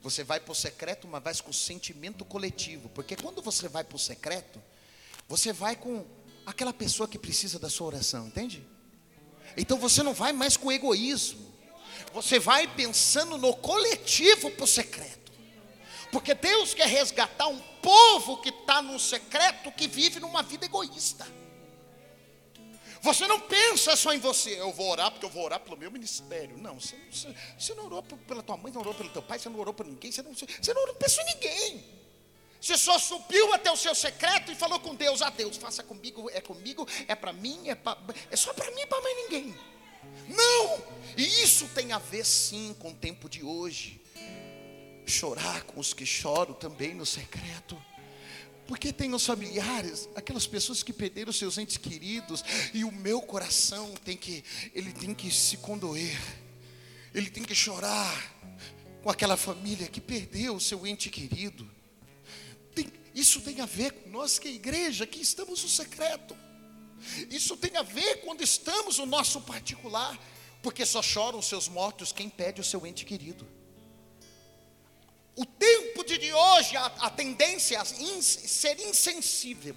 Você 0.00 0.22
vai 0.22 0.38
para 0.38 0.52
o 0.52 0.54
secreto, 0.54 1.08
mas 1.08 1.22
vai 1.22 1.34
com 1.36 1.52
sentimento 1.52 2.24
coletivo. 2.24 2.88
Porque 2.90 3.16
quando 3.16 3.42
você 3.42 3.68
vai 3.68 3.82
para 3.82 3.96
o 3.96 3.98
secreto, 3.98 4.62
você 5.28 5.52
vai 5.52 5.74
com 5.74 6.06
aquela 6.46 6.72
pessoa 6.72 7.08
que 7.08 7.18
precisa 7.18 7.58
da 7.58 7.68
sua 7.68 7.88
oração, 7.88 8.28
entende? 8.28 8.64
Então 9.56 9.78
você 9.78 10.02
não 10.02 10.14
vai 10.14 10.32
mais 10.32 10.56
com 10.56 10.70
egoísmo. 10.70 11.47
Você 12.12 12.38
vai 12.38 12.66
pensando 12.66 13.36
no 13.36 13.54
coletivo 13.56 14.50
para 14.50 14.64
o 14.64 14.66
secreto. 14.66 15.32
Porque 16.10 16.34
Deus 16.34 16.74
quer 16.74 16.88
resgatar 16.88 17.48
um 17.48 17.58
povo 17.82 18.38
que 18.38 18.48
está 18.48 18.80
no 18.80 18.98
secreto, 18.98 19.70
que 19.72 19.86
vive 19.86 20.20
numa 20.20 20.42
vida 20.42 20.64
egoísta. 20.64 21.26
Você 23.00 23.26
não 23.28 23.40
pensa 23.40 23.94
só 23.94 24.12
em 24.12 24.18
você, 24.18 24.60
eu 24.60 24.72
vou 24.72 24.90
orar 24.90 25.10
porque 25.10 25.24
eu 25.24 25.30
vou 25.30 25.44
orar 25.44 25.60
pelo 25.60 25.76
meu 25.76 25.90
ministério. 25.90 26.58
Não, 26.58 26.80
você, 26.80 26.96
você, 27.10 27.32
você 27.56 27.74
não 27.74 27.86
orou 27.86 28.02
pela 28.02 28.42
tua 28.42 28.56
mãe, 28.56 28.72
não 28.72 28.80
orou 28.80 28.94
pelo 28.94 29.08
teu 29.10 29.22
pai, 29.22 29.38
você 29.38 29.48
não 29.48 29.60
orou 29.60 29.72
por 29.72 29.86
ninguém, 29.86 30.10
você 30.10 30.22
não, 30.22 30.34
você 30.34 30.74
não 30.74 30.94
pensou 30.94 31.22
em 31.22 31.26
ninguém. 31.34 31.98
Você 32.60 32.76
só 32.76 32.98
subiu 32.98 33.54
até 33.54 33.70
o 33.70 33.76
seu 33.76 33.94
secreto 33.94 34.50
e 34.50 34.54
falou 34.54 34.80
com 34.80 34.94
Deus: 34.94 35.22
Ah, 35.22 35.30
Deus, 35.30 35.56
faça 35.56 35.82
comigo, 35.84 36.28
é 36.32 36.40
comigo, 36.40 36.88
é 37.06 37.14
para 37.14 37.32
mim, 37.32 37.68
é, 37.68 37.74
pra, 37.76 37.96
é 38.30 38.36
só 38.36 38.52
para 38.52 38.68
mim 38.72 38.80
e 38.80 38.86
para 38.86 39.00
mais 39.00 39.16
ninguém. 39.16 39.56
Não! 40.28 40.82
E 41.16 41.42
isso 41.42 41.68
tem 41.74 41.92
a 41.92 41.98
ver 41.98 42.24
sim 42.24 42.74
com 42.78 42.90
o 42.90 42.94
tempo 42.94 43.28
de 43.28 43.42
hoje. 43.42 44.00
Chorar 45.06 45.62
com 45.64 45.80
os 45.80 45.92
que 45.92 46.06
choram 46.06 46.54
também 46.54 46.94
no 46.94 47.06
secreto. 47.06 47.76
Porque 48.68 48.92
tem 48.92 49.14
os 49.14 49.24
familiares, 49.24 50.08
aquelas 50.14 50.46
pessoas 50.46 50.82
que 50.82 50.92
perderam 50.92 51.32
seus 51.32 51.56
entes 51.56 51.78
queridos, 51.78 52.44
e 52.74 52.84
o 52.84 52.92
meu 52.92 53.22
coração 53.22 53.94
tem 54.04 54.14
que, 54.14 54.44
ele 54.74 54.92
tem 54.92 55.14
que 55.14 55.30
se 55.30 55.56
condoer. 55.56 56.18
Ele 57.14 57.30
tem 57.30 57.42
que 57.42 57.54
chorar 57.54 58.34
com 59.02 59.08
aquela 59.08 59.38
família 59.38 59.88
que 59.88 60.02
perdeu 60.02 60.54
o 60.54 60.60
seu 60.60 60.86
ente 60.86 61.08
querido. 61.08 61.68
Tem, 62.74 62.92
isso 63.14 63.40
tem 63.40 63.62
a 63.62 63.66
ver 63.66 63.90
com 63.90 64.10
nós 64.10 64.38
que 64.38 64.48
é 64.48 64.52
igreja, 64.52 65.06
que 65.06 65.20
estamos 65.20 65.62
no 65.62 65.68
secreto. 65.68 66.36
Isso 67.30 67.56
tem 67.56 67.76
a 67.76 67.82
ver 67.82 68.22
quando 68.22 68.42
estamos 68.42 68.98
no 68.98 69.06
nosso 69.06 69.40
particular, 69.40 70.18
porque 70.62 70.84
só 70.84 71.02
choram 71.02 71.38
os 71.38 71.46
seus 71.46 71.68
mortos 71.68 72.12
quem 72.12 72.28
pede 72.28 72.60
o 72.60 72.64
seu 72.64 72.86
ente 72.86 73.04
querido. 73.04 73.46
O 75.36 75.46
tempo 75.46 76.04
de 76.04 76.32
hoje, 76.32 76.76
a, 76.76 76.86
a 76.86 77.10
tendência 77.10 77.78
é 77.78 77.84
ser 77.84 78.80
insensível, 78.80 79.76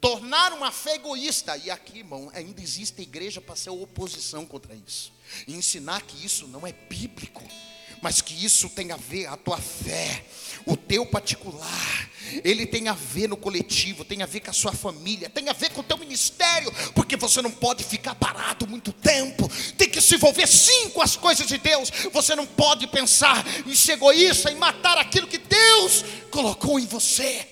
tornar 0.00 0.52
uma 0.52 0.70
fé 0.70 0.96
egoísta, 0.96 1.56
e 1.56 1.70
aqui, 1.70 2.00
irmão, 2.00 2.30
ainda 2.34 2.60
existe 2.60 3.00
igreja 3.00 3.40
para 3.40 3.56
ser 3.56 3.70
oposição 3.70 4.44
contra 4.44 4.74
isso, 4.74 5.12
e 5.46 5.54
ensinar 5.54 6.02
que 6.02 6.24
isso 6.24 6.46
não 6.46 6.66
é 6.66 6.72
bíblico 6.72 7.42
mas 8.02 8.20
que 8.20 8.44
isso 8.44 8.68
tem 8.68 8.92
a 8.92 8.96
ver 8.96 9.26
a 9.26 9.36
tua 9.36 9.58
fé, 9.58 10.24
o 10.64 10.76
teu 10.76 11.06
particular, 11.06 12.10
ele 12.44 12.66
tem 12.66 12.88
a 12.88 12.92
ver 12.92 13.28
no 13.28 13.36
coletivo, 13.36 14.04
tem 14.04 14.22
a 14.22 14.26
ver 14.26 14.40
com 14.40 14.50
a 14.50 14.52
sua 14.52 14.72
família, 14.72 15.30
tem 15.30 15.48
a 15.48 15.52
ver 15.52 15.70
com 15.70 15.80
o 15.80 15.84
teu 15.84 15.96
ministério, 15.96 16.72
porque 16.94 17.16
você 17.16 17.40
não 17.40 17.50
pode 17.50 17.84
ficar 17.84 18.14
parado 18.14 18.66
muito 18.66 18.92
tempo, 18.92 19.48
tem 19.76 19.88
que 19.88 20.00
se 20.00 20.16
envolver 20.16 20.46
sim 20.46 20.90
com 20.90 21.02
as 21.02 21.16
coisas 21.16 21.46
de 21.46 21.58
Deus. 21.58 21.90
Você 22.12 22.34
não 22.34 22.46
pode 22.46 22.86
pensar 22.88 23.44
em 23.66 23.74
ser 23.74 23.92
egoísta, 23.92 24.50
em 24.50 24.56
matar 24.56 24.98
aquilo 24.98 25.26
que 25.26 25.38
Deus 25.38 26.04
colocou 26.30 26.80
em 26.80 26.86
você. 26.86 27.46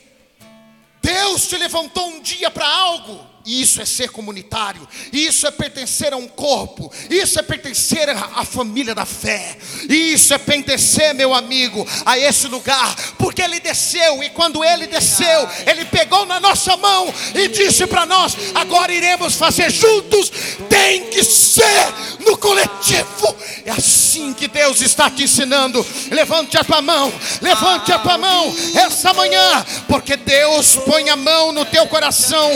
Deus 1.01 1.47
te 1.47 1.57
levantou 1.57 2.09
um 2.09 2.21
dia 2.21 2.51
para 2.51 2.67
algo. 2.67 3.34
Isso 3.45 3.83
é 3.83 3.85
ser 3.85 4.09
comunitário, 4.09 4.89
isso 5.13 5.47
é 5.47 5.51
pertencer 5.51 6.15
a 6.15 6.17
um 6.17 6.27
corpo, 6.27 6.91
isso 7.11 7.39
é 7.39 7.43
pertencer 7.43 8.09
à 8.09 8.43
família 8.43 8.95
da 8.95 9.05
fé, 9.05 9.57
isso 9.87 10.33
é 10.33 10.39
pertencer, 10.39 11.15
meu 11.15 11.35
amigo, 11.35 11.87
a 12.07 12.19
esse 12.19 12.49
lugar, 12.49 12.97
porque 13.19 13.43
ele 13.43 13.61
desceu, 13.61 14.23
e 14.23 14.31
quando 14.31 14.65
ele 14.65 14.87
desceu, 14.87 15.49
ele 15.67 15.85
pegou 15.85 16.25
na 16.25 16.41
nossa 16.41 16.75
mão 16.79 17.13
e 17.35 17.49
disse 17.49 17.87
para 17.87 18.07
nós: 18.07 18.35
agora 18.55 18.93
iremos 18.93 19.35
fazer 19.35 19.71
juntos, 19.71 20.33
tem 20.71 21.11
que 21.11 21.23
ser 21.23 21.93
no 22.21 22.39
coletivo, 22.39 23.37
é 23.67 23.71
assim 23.73 24.33
que 24.33 24.49
Deus 24.49 24.81
está 24.81 25.11
te 25.11 25.25
ensinando. 25.25 25.85
Levante 26.11 26.57
a 26.57 26.65
tua 26.65 26.81
mão, 26.81 27.13
levante 27.43 27.93
a 27.93 27.99
tua 27.99 28.17
mão 28.17 28.55
essa 28.75 29.13
manhã, 29.13 29.67
porque 29.87 30.17
Deus 30.17 30.77
põe 30.77 31.11
a 31.11 31.17
mão 31.17 31.53
no 31.53 31.65
teu 31.67 31.87
coração, 31.87 32.51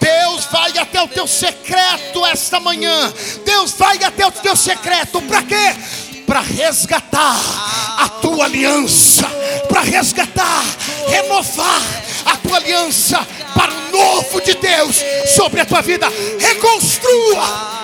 Deus 0.00 0.29
Deus 0.30 0.44
vai 0.44 0.78
até 0.78 1.02
o 1.02 1.08
teu 1.08 1.26
secreto 1.26 2.24
esta 2.24 2.60
manhã. 2.60 3.12
Deus 3.44 3.72
vai 3.72 4.02
até 4.04 4.24
o 4.24 4.30
teu 4.30 4.54
secreto. 4.54 5.20
Para 5.22 5.42
quê? 5.42 5.74
Para 6.24 6.40
resgatar 6.40 7.36
a 7.98 8.08
tua 8.08 8.44
aliança. 8.44 9.26
Para 9.68 9.80
resgatar, 9.80 10.64
renovar 11.08 11.82
a 12.24 12.36
tua 12.36 12.58
aliança 12.58 13.26
para 13.56 13.72
o 13.72 13.90
novo 13.90 14.40
de 14.40 14.54
Deus 14.54 14.96
sobre 15.34 15.62
a 15.62 15.66
tua 15.66 15.82
vida. 15.82 16.06
Reconstrua. 16.38 17.80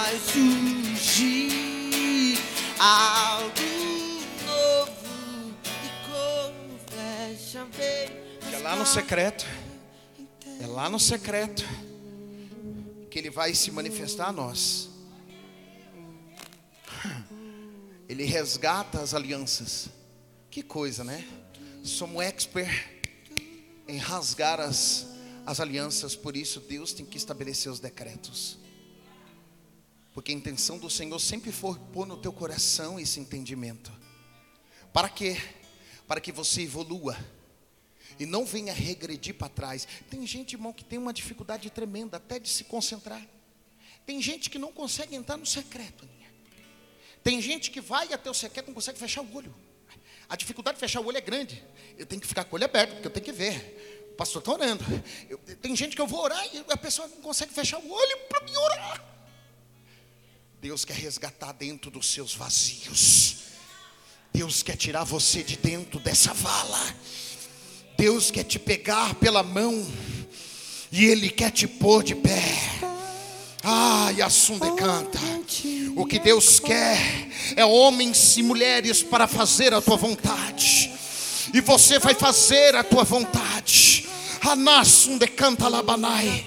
É 8.52 8.58
lá 8.62 8.76
no 8.76 8.86
secreto. 8.86 9.44
É 10.62 10.66
lá 10.68 10.88
no 10.88 11.00
secreto 11.00 11.85
que 13.16 13.20
Ele 13.20 13.30
vai 13.30 13.54
se 13.54 13.70
manifestar 13.70 14.28
a 14.28 14.32
nós. 14.32 14.90
Ele 18.06 18.24
resgata 18.24 19.00
as 19.00 19.14
alianças. 19.14 19.88
Que 20.50 20.62
coisa, 20.62 21.02
né? 21.02 21.26
Somos 21.82 22.22
expert 22.22 22.70
em 23.88 23.96
rasgar 23.96 24.60
as, 24.60 25.06
as 25.46 25.60
alianças, 25.60 26.14
por 26.14 26.36
isso 26.36 26.60
Deus 26.60 26.92
tem 26.92 27.06
que 27.06 27.16
estabelecer 27.16 27.72
os 27.72 27.80
decretos. 27.80 28.58
Porque 30.12 30.30
a 30.30 30.34
intenção 30.34 30.76
do 30.76 30.90
Senhor 30.90 31.18
sempre 31.18 31.50
foi 31.50 31.78
pôr 31.94 32.06
no 32.06 32.18
teu 32.18 32.34
coração 32.34 33.00
esse 33.00 33.18
entendimento. 33.18 33.90
Para 34.92 35.08
quê? 35.08 35.38
para 36.06 36.20
que 36.20 36.30
você 36.30 36.62
evolua 36.62 37.16
e 38.18 38.26
não 38.26 38.44
venha 38.44 38.72
regredir 38.72 39.34
para 39.34 39.48
trás. 39.48 39.86
Tem 40.10 40.26
gente, 40.26 40.54
irmão, 40.54 40.72
que 40.72 40.84
tem 40.84 40.98
uma 40.98 41.12
dificuldade 41.12 41.70
tremenda 41.70 42.16
até 42.16 42.38
de 42.38 42.48
se 42.48 42.64
concentrar. 42.64 43.22
Tem 44.04 44.22
gente 44.22 44.48
que 44.48 44.58
não 44.58 44.72
consegue 44.72 45.16
entrar 45.16 45.36
no 45.36 45.46
secreto. 45.46 46.04
Aninha. 46.04 46.32
Tem 47.22 47.40
gente 47.40 47.70
que 47.70 47.80
vai 47.80 48.12
até 48.12 48.30
o 48.30 48.34
secreto 48.34 48.66
e 48.66 48.68
não 48.68 48.74
consegue 48.74 48.98
fechar 48.98 49.22
o 49.22 49.36
olho. 49.36 49.54
A 50.28 50.36
dificuldade 50.36 50.76
de 50.76 50.80
fechar 50.80 51.00
o 51.00 51.06
olho 51.06 51.16
é 51.16 51.20
grande. 51.20 51.62
Eu 51.98 52.06
tenho 52.06 52.20
que 52.20 52.26
ficar 52.26 52.44
com 52.44 52.54
o 52.54 52.56
olho 52.56 52.64
aberto, 52.64 52.92
porque 52.92 53.06
eu 53.06 53.10
tenho 53.10 53.24
que 53.24 53.32
ver. 53.32 54.08
O 54.12 54.16
pastor 54.16 54.40
está 54.40 54.52
orando. 54.52 54.84
Eu, 55.28 55.38
tem 55.60 55.74
gente 55.74 55.94
que 55.94 56.02
eu 56.02 56.06
vou 56.06 56.20
orar 56.20 56.44
e 56.54 56.64
a 56.68 56.76
pessoa 56.76 57.06
não 57.08 57.18
consegue 57.18 57.52
fechar 57.52 57.78
o 57.78 57.90
olho 57.90 58.18
para 58.28 58.44
me 58.44 58.56
orar. 58.56 59.04
Deus 60.60 60.84
quer 60.84 60.96
resgatar 60.96 61.52
dentro 61.52 61.90
dos 61.90 62.08
seus 62.08 62.34
vazios. 62.34 63.36
Deus 64.32 64.62
quer 64.62 64.76
tirar 64.76 65.04
você 65.04 65.42
de 65.42 65.56
dentro 65.56 66.00
dessa 66.00 66.32
vala. 66.34 66.94
Deus 67.96 68.30
quer 68.30 68.44
te 68.44 68.58
pegar 68.58 69.14
pela 69.14 69.42
mão 69.42 69.86
e 70.92 71.06
Ele 71.06 71.30
quer 71.30 71.50
te 71.50 71.66
pôr 71.66 72.02
de 72.02 72.14
pé. 72.14 72.42
Ai, 73.62 74.22
assunto 74.22 74.74
canta. 74.76 75.18
O 75.96 76.04
que 76.04 76.18
Deus 76.18 76.60
quer 76.60 76.98
é 77.56 77.64
homens 77.64 78.36
e 78.36 78.42
mulheres 78.42 79.02
para 79.02 79.26
fazer 79.26 79.72
a 79.74 79.80
tua 79.80 79.96
vontade. 79.96 80.92
E 81.52 81.60
você 81.60 81.98
vai 81.98 82.14
fazer 82.14 82.76
a 82.76 82.84
tua 82.84 83.04
vontade. 83.04 84.06
Anassum 84.42 85.18
de 85.18 85.26
canta 85.26 85.68
labanai. 85.68 86.44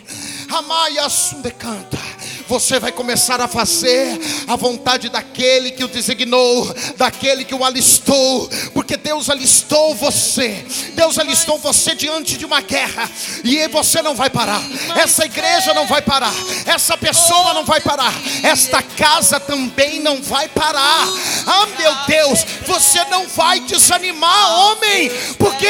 Amai 0.49 0.97
assum 0.99 1.41
de 1.41 1.51
canta 1.51 2.08
você 2.49 2.79
vai 2.79 2.91
começar 2.91 3.39
a 3.39 3.47
fazer 3.47 4.19
a 4.47 4.55
vontade 4.55 5.07
daquele 5.07 5.69
que 5.69 5.83
o 5.83 5.87
designou, 5.87 6.75
daquele 6.97 7.45
que 7.45 7.53
o 7.53 7.63
alistou, 7.63 8.49
porque 8.73 8.97
Deus 8.97 9.29
alistou 9.29 9.93
você, 9.93 10.65
Deus 10.95 11.19
alistou 11.19 11.59
você 11.59 11.93
diante 11.93 12.37
de 12.37 12.45
uma 12.45 12.59
guerra, 12.59 13.07
e 13.43 13.67
você 13.67 14.01
não 14.01 14.15
vai 14.15 14.31
parar, 14.31 14.63
essa 14.95 15.25
igreja 15.25 15.75
não 15.75 15.85
vai 15.85 16.01
parar, 16.01 16.33
essa 16.65 16.97
pessoa 16.97 17.53
não 17.53 17.63
vai 17.63 17.81
parar, 17.81 18.13
esta 18.41 18.81
casa 18.81 19.39
também 19.39 19.99
não 19.99 20.19
vai 20.19 20.47
parar. 20.49 21.07
Ah, 21.45 21.67
meu 21.77 21.95
Deus, 22.07 22.43
você 22.65 23.05
não 23.05 23.27
vai 23.27 23.59
desanimar, 23.59 24.59
homem, 24.59 25.11
por 25.37 25.55
quê? 25.55 25.67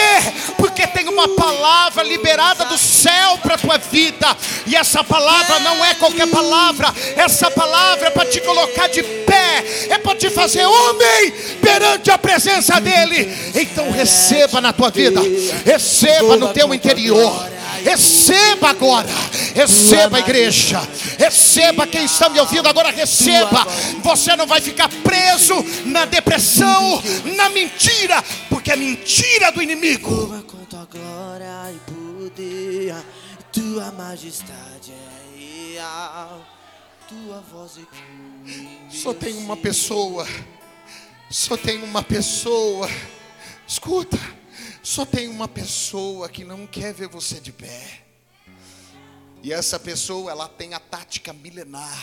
Porque 0.56 0.88
tem 0.88 1.10
uma 1.10 1.28
palavra 1.28 2.04
liberada 2.04 2.64
do 2.64 2.78
céu 2.78 3.38
para 3.40 3.58
tua 3.58 3.78
vida, 3.78 4.38
e 4.66 4.78
essa 4.78 5.04
palavra 5.04 5.60
não 5.60 5.84
é 5.84 5.94
qualquer 5.96 6.28
palavra 6.28 6.69
palavra, 6.74 6.94
essa 7.16 7.50
palavra 7.52 8.08
é 8.08 8.12
para 8.12 8.30
te 8.30 8.42
colocar 8.42 8.88
de 8.88 9.02
pé, 9.02 9.88
é 9.90 9.98
para 9.98 10.16
te 10.16 10.30
fazer 10.30 10.66
homem 10.66 11.32
perante 11.62 12.12
a 12.12 12.18
presença 12.18 12.80
dEle. 12.80 13.30
Então 13.56 13.92
receba 13.92 14.62
na 14.62 14.74
tua 14.74 14.90
vida, 14.90 15.22
receba 15.66 16.38
no 16.38 16.54
teu 16.54 16.74
interior. 16.74 17.60
Receba 17.84 18.72
agora, 18.72 19.08
receba 19.56 20.20
igreja, 20.20 20.86
receba 21.18 21.88
quem 21.88 22.04
está 22.04 22.28
me 22.28 22.38
ouvindo 22.38 22.68
agora, 22.68 22.92
receba. 22.92 23.66
Você 24.04 24.36
não 24.36 24.46
vai 24.46 24.60
ficar 24.60 24.90
preso 24.90 25.54
na 25.86 26.04
depressão, 26.04 27.02
na 27.38 27.48
mentira, 27.50 28.22
porque 28.50 28.74
é 28.74 28.76
mentira 28.76 29.50
do 29.54 29.62
inimigo. 29.62 30.44
Tua 30.70 30.88
glória 30.92 31.74
e 31.74 31.80
poder, 31.90 32.96
tua 33.54 33.92
majestade 33.94 34.92
é 34.92 35.76
real 35.78 36.59
Só 38.92 39.14
tem 39.14 39.36
uma 39.38 39.58
pessoa, 39.58 40.28
só 41.30 41.58
tem 41.58 41.82
uma 41.82 42.04
pessoa, 42.04 42.88
escuta, 43.68 44.18
só 44.84 45.06
tem 45.06 45.28
uma 45.28 45.48
pessoa 45.48 46.30
que 46.30 46.44
não 46.44 46.68
quer 46.68 46.94
ver 46.94 47.08
você 47.08 47.40
de 47.40 47.52
pé. 47.52 48.04
E 49.42 49.52
essa 49.52 49.80
pessoa, 49.80 50.30
ela 50.30 50.48
tem 50.48 50.74
a 50.76 50.80
tática 50.80 51.34
milenar. 51.34 52.00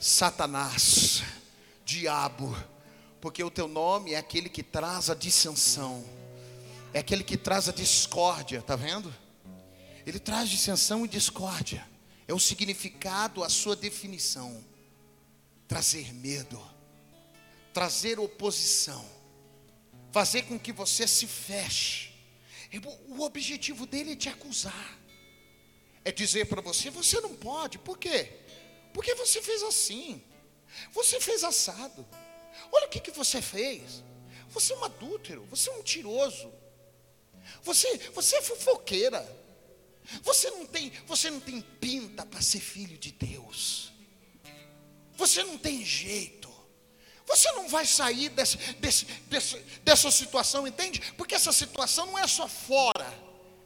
Satanás, 0.00 1.22
diabo, 1.84 2.56
porque 3.20 3.42
o 3.42 3.50
teu 3.50 3.68
nome 3.68 4.14
é 4.14 4.18
aquele 4.18 4.48
que 4.48 4.62
traz 4.62 5.10
a 5.10 5.14
dissensão, 5.14 6.04
é 6.92 6.98
aquele 6.98 7.22
que 7.22 7.36
traz 7.36 7.68
a 7.68 7.72
discórdia, 7.72 8.62
tá 8.62 8.74
vendo? 8.74 9.14
Ele 10.04 10.18
traz 10.18 10.48
dissensão 10.48 11.04
e 11.04 11.08
discórdia 11.08 11.86
é 12.26 12.34
o 12.34 12.40
significado, 12.40 13.44
a 13.44 13.48
sua 13.48 13.76
definição. 13.76 14.64
Trazer 15.68 16.14
medo, 16.14 16.62
trazer 17.72 18.20
oposição, 18.20 19.04
fazer 20.12 20.42
com 20.42 20.58
que 20.58 20.72
você 20.72 21.06
se 21.08 21.26
feche. 21.26 22.14
O 23.08 23.22
objetivo 23.22 23.84
dele 23.84 24.12
é 24.12 24.16
te 24.16 24.28
acusar, 24.28 24.98
é 26.04 26.12
dizer 26.12 26.46
para 26.46 26.60
você: 26.60 26.88
você 26.88 27.20
não 27.20 27.34
pode, 27.34 27.78
por 27.78 27.98
quê? 27.98 28.32
Porque 28.92 29.14
você 29.14 29.42
fez 29.42 29.62
assim, 29.62 30.22
você 30.92 31.20
fez 31.20 31.42
assado. 31.42 32.06
Olha 32.72 32.86
o 32.86 32.88
que, 32.88 33.00
que 33.00 33.10
você 33.10 33.42
fez. 33.42 34.02
Você 34.50 34.72
é 34.72 34.76
um 34.76 34.84
adúltero, 34.84 35.44
você 35.50 35.68
é 35.68 35.72
um 35.72 35.76
mentiroso, 35.78 36.52
você, 37.62 37.98
você 38.14 38.36
é 38.36 38.42
fofoqueira. 38.42 39.35
Você 40.22 40.50
não 40.50 40.66
tem, 40.66 40.92
você 41.06 41.30
não 41.30 41.40
tem 41.40 41.60
pinta 41.60 42.24
para 42.24 42.40
ser 42.40 42.60
filho 42.60 42.96
de 42.96 43.12
Deus. 43.12 43.92
Você 45.16 45.42
não 45.42 45.58
tem 45.58 45.84
jeito. 45.84 46.46
Você 47.26 47.50
não 47.52 47.68
vai 47.68 47.84
sair 47.84 48.28
desse, 48.28 48.56
desse, 48.74 49.04
desse, 49.04 49.58
dessa 49.82 50.10
situação, 50.10 50.66
entende? 50.66 51.00
Porque 51.16 51.34
essa 51.34 51.52
situação 51.52 52.06
não 52.06 52.18
é 52.18 52.26
só 52.26 52.46
fora. 52.46 53.12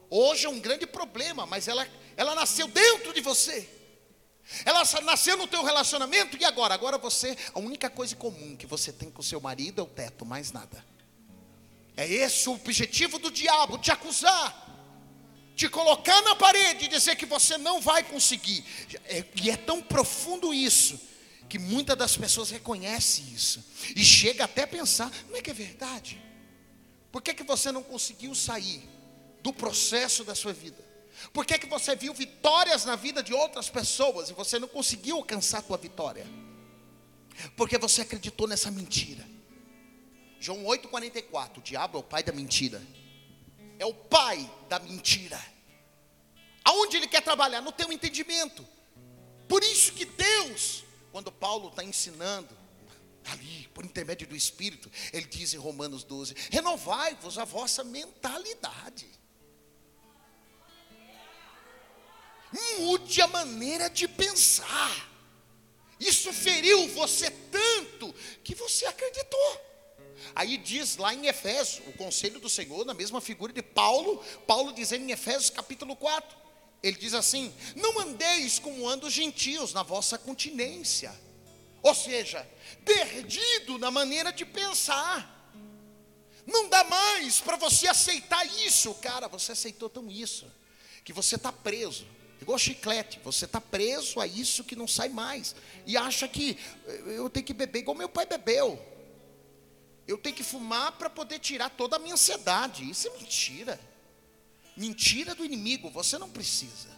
Hoje 0.09 0.46
é 0.46 0.48
um 0.48 0.59
grande 0.59 0.87
problema, 0.87 1.44
mas 1.44 1.68
ela, 1.68 1.87
ela 2.16 2.35
nasceu 2.35 2.66
dentro 2.68 3.12
de 3.12 3.20
você. 3.20 3.68
Ela 4.64 4.83
nasceu 5.03 5.37
no 5.37 5.46
teu 5.46 5.62
relacionamento 5.62 6.37
e 6.38 6.44
agora? 6.44 6.74
Agora 6.74 6.96
você, 6.96 7.37
a 7.55 7.59
única 7.59 7.90
coisa 7.90 8.16
comum 8.16 8.57
que 8.57 8.66
você 8.66 8.92
tem 8.92 9.11
com 9.11 9.20
o 9.20 9.24
seu 9.24 9.40
marido 9.40 9.81
é 9.81 9.85
o 9.85 9.87
teto, 9.87 10.24
mais 10.24 10.50
nada. 10.50 10.85
É 11.96 12.09
esse 12.09 12.48
o 12.48 12.55
objetivo 12.55 13.18
do 13.18 13.31
diabo, 13.31 13.76
te 13.79 13.92
acusar 13.92 14.70
te 15.61 15.68
colocar 15.68 16.23
na 16.23 16.35
parede 16.35 16.87
e 16.87 16.88
dizer 16.88 17.16
que 17.16 17.27
você 17.27 17.59
não 17.59 17.83
vai 17.83 18.03
conseguir. 18.03 18.64
É, 19.05 19.23
e 19.42 19.51
é 19.51 19.59
tão 19.59 19.83
profundo 19.83 20.55
isso, 20.55 20.99
que 21.51 21.59
muitas 21.59 21.99
das 21.99 22.16
pessoas 22.16 22.49
reconhecem 22.49 23.27
isso. 23.27 23.62
E 23.94 24.03
chega 24.03 24.44
até 24.44 24.62
a 24.62 24.66
pensar, 24.66 25.12
não 25.29 25.37
é 25.37 25.42
que 25.42 25.51
é 25.51 25.53
verdade? 25.53 26.18
Por 27.12 27.20
que, 27.20 27.35
que 27.35 27.42
você 27.42 27.70
não 27.70 27.83
conseguiu 27.83 28.35
sair 28.35 28.88
do 29.42 29.53
processo 29.53 30.25
da 30.25 30.35
sua 30.35 30.55
vida? 30.55 30.83
Por 31.31 31.44
que, 31.44 31.59
que 31.59 31.66
você 31.66 31.94
viu 31.94 32.14
vitórias 32.14 32.87
na 32.87 32.96
vida 32.96 33.23
de 33.23 33.35
outras 33.35 33.68
pessoas 33.68 34.31
e 34.31 34.33
você 34.33 34.59
não 34.59 34.68
conseguiu 34.68 35.16
alcançar 35.16 35.59
a 35.59 35.62
tua 35.62 35.77
vitória? 35.77 36.27
Porque 37.55 37.77
você 37.77 38.01
acreditou 38.01 38.49
nessa 38.49 38.70
mentira. 38.70 39.29
João 40.38 40.64
8,44, 40.64 41.59
o 41.59 41.61
diabo 41.61 41.99
é 41.99 42.01
o 42.01 42.03
pai 42.05 42.23
da 42.23 42.33
mentira 42.33 42.81
é 43.81 43.87
o 43.87 43.95
pai 43.95 44.49
da 44.69 44.79
mentira. 44.79 45.40
Aonde 46.62 46.99
ele 46.99 47.09
quer 47.09 47.23
trabalhar? 47.23 47.62
No 47.62 47.73
teu 47.73 47.90
entendimento. 47.90 48.66
Por 49.49 49.64
isso 49.64 49.95
que 49.95 50.05
Deus, 50.05 50.85
quando 51.11 51.33
Paulo 51.33 51.71
está 51.71 51.83
ensinando, 51.83 52.57
ali, 53.25 53.69
por 53.75 53.85
intermédio 53.85 54.27
do 54.29 54.37
Espírito, 54.37 54.90
ele 55.12 55.27
diz 55.27 55.55
em 55.55 55.57
Romanos 55.57 56.05
12: 56.05 56.35
renovai-vos 56.51 57.38
a 57.38 57.45
vossa 57.45 57.83
mentalidade. 57.83 59.09
Mude 62.79 63.23
a 63.23 63.27
maneira 63.29 63.88
de 63.88 64.07
pensar. 64.07 65.09
Isso 65.99 66.33
feriu 66.33 66.87
você 66.88 67.31
tanto 67.31 68.12
que 68.45 68.55
você 68.55 68.85
acreditou. 68.85 69.70
Aí 70.35 70.57
diz 70.57 70.97
lá 70.97 71.15
em 71.15 71.27
Efésios, 71.27 71.83
o 71.87 71.93
conselho 71.93 72.41
do 72.41 72.49
Senhor, 72.49 72.85
na 72.85 72.95
mesma 72.95 73.21
figura 73.21 73.53
de 73.53 73.63
Paulo, 73.63 74.23
Paulo 74.47 74.73
dizendo 74.73 75.05
em 75.05 75.13
Efésios 75.13 75.51
capítulo 75.51 75.97
4, 75.97 76.37
ele 76.83 76.97
diz 76.97 77.15
assim: 77.15 77.53
Não 77.77 77.99
andeis 78.01 78.59
como 78.59 78.89
andam 78.89 79.09
os 79.09 79.15
gentios 79.15 79.73
na 79.73 79.83
vossa 79.83 80.19
continência, 80.19 81.13
ou 81.83 81.95
seja, 81.95 82.47
perdido 82.85 83.79
na 83.79 83.91
maneira 83.91 84.33
de 84.33 84.45
pensar. 84.45 85.39
Não 86.47 86.69
dá 86.69 86.83
mais 86.85 87.41
para 87.41 87.57
você 87.57 87.87
aceitar 87.87 88.45
isso, 88.65 88.95
cara. 88.95 89.29
Você 89.29 89.53
aceitou 89.53 89.89
tão 89.89 90.11
isso, 90.11 90.51
que 91.05 91.13
você 91.13 91.37
está 91.37 91.53
preso, 91.53 92.07
igual 92.41 92.59
chiclete. 92.59 93.21
Você 93.25 93.45
está 93.45 93.61
preso 93.61 94.21
a 94.21 94.27
isso 94.27 94.65
que 94.65 94.77
não 94.77 94.89
sai 94.89 95.09
mais, 95.09 95.55
e 95.87 95.97
acha 95.97 96.27
que 96.29 96.59
eu 97.07 97.29
tenho 97.31 97.47
que 97.47 97.55
beber 97.55 97.81
igual 97.81 97.97
meu 97.97 98.09
pai 98.09 98.27
bebeu 98.27 98.91
eu 100.11 100.18
tenho 100.18 100.35
que 100.35 100.42
fumar 100.42 100.92
para 100.92 101.09
poder 101.09 101.38
tirar 101.38 101.70
toda 101.70 101.96
a 101.96 101.99
minha 101.99 102.14
ansiedade. 102.14 102.88
Isso 102.88 103.07
é 103.07 103.11
mentira. 103.16 103.81
Mentira 104.77 105.35
do 105.35 105.44
inimigo, 105.44 105.88
você 105.90 106.18
não 106.18 106.29
precisa. 106.29 106.88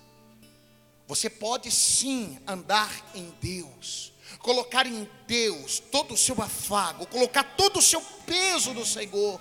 Você 1.07 1.29
pode 1.29 1.70
sim 1.70 2.38
andar 2.46 2.90
em 3.14 3.31
Deus, 3.40 4.12
colocar 4.38 4.87
em 4.87 5.07
Deus 5.27 5.79
todo 5.79 6.14
o 6.14 6.16
seu 6.16 6.40
afago, 6.40 7.07
colocar 7.07 7.44
todo 7.44 7.81
o 7.81 7.83
seu 7.83 8.01
peso 8.25 8.72
no 8.72 8.87
Senhor. 8.87 9.38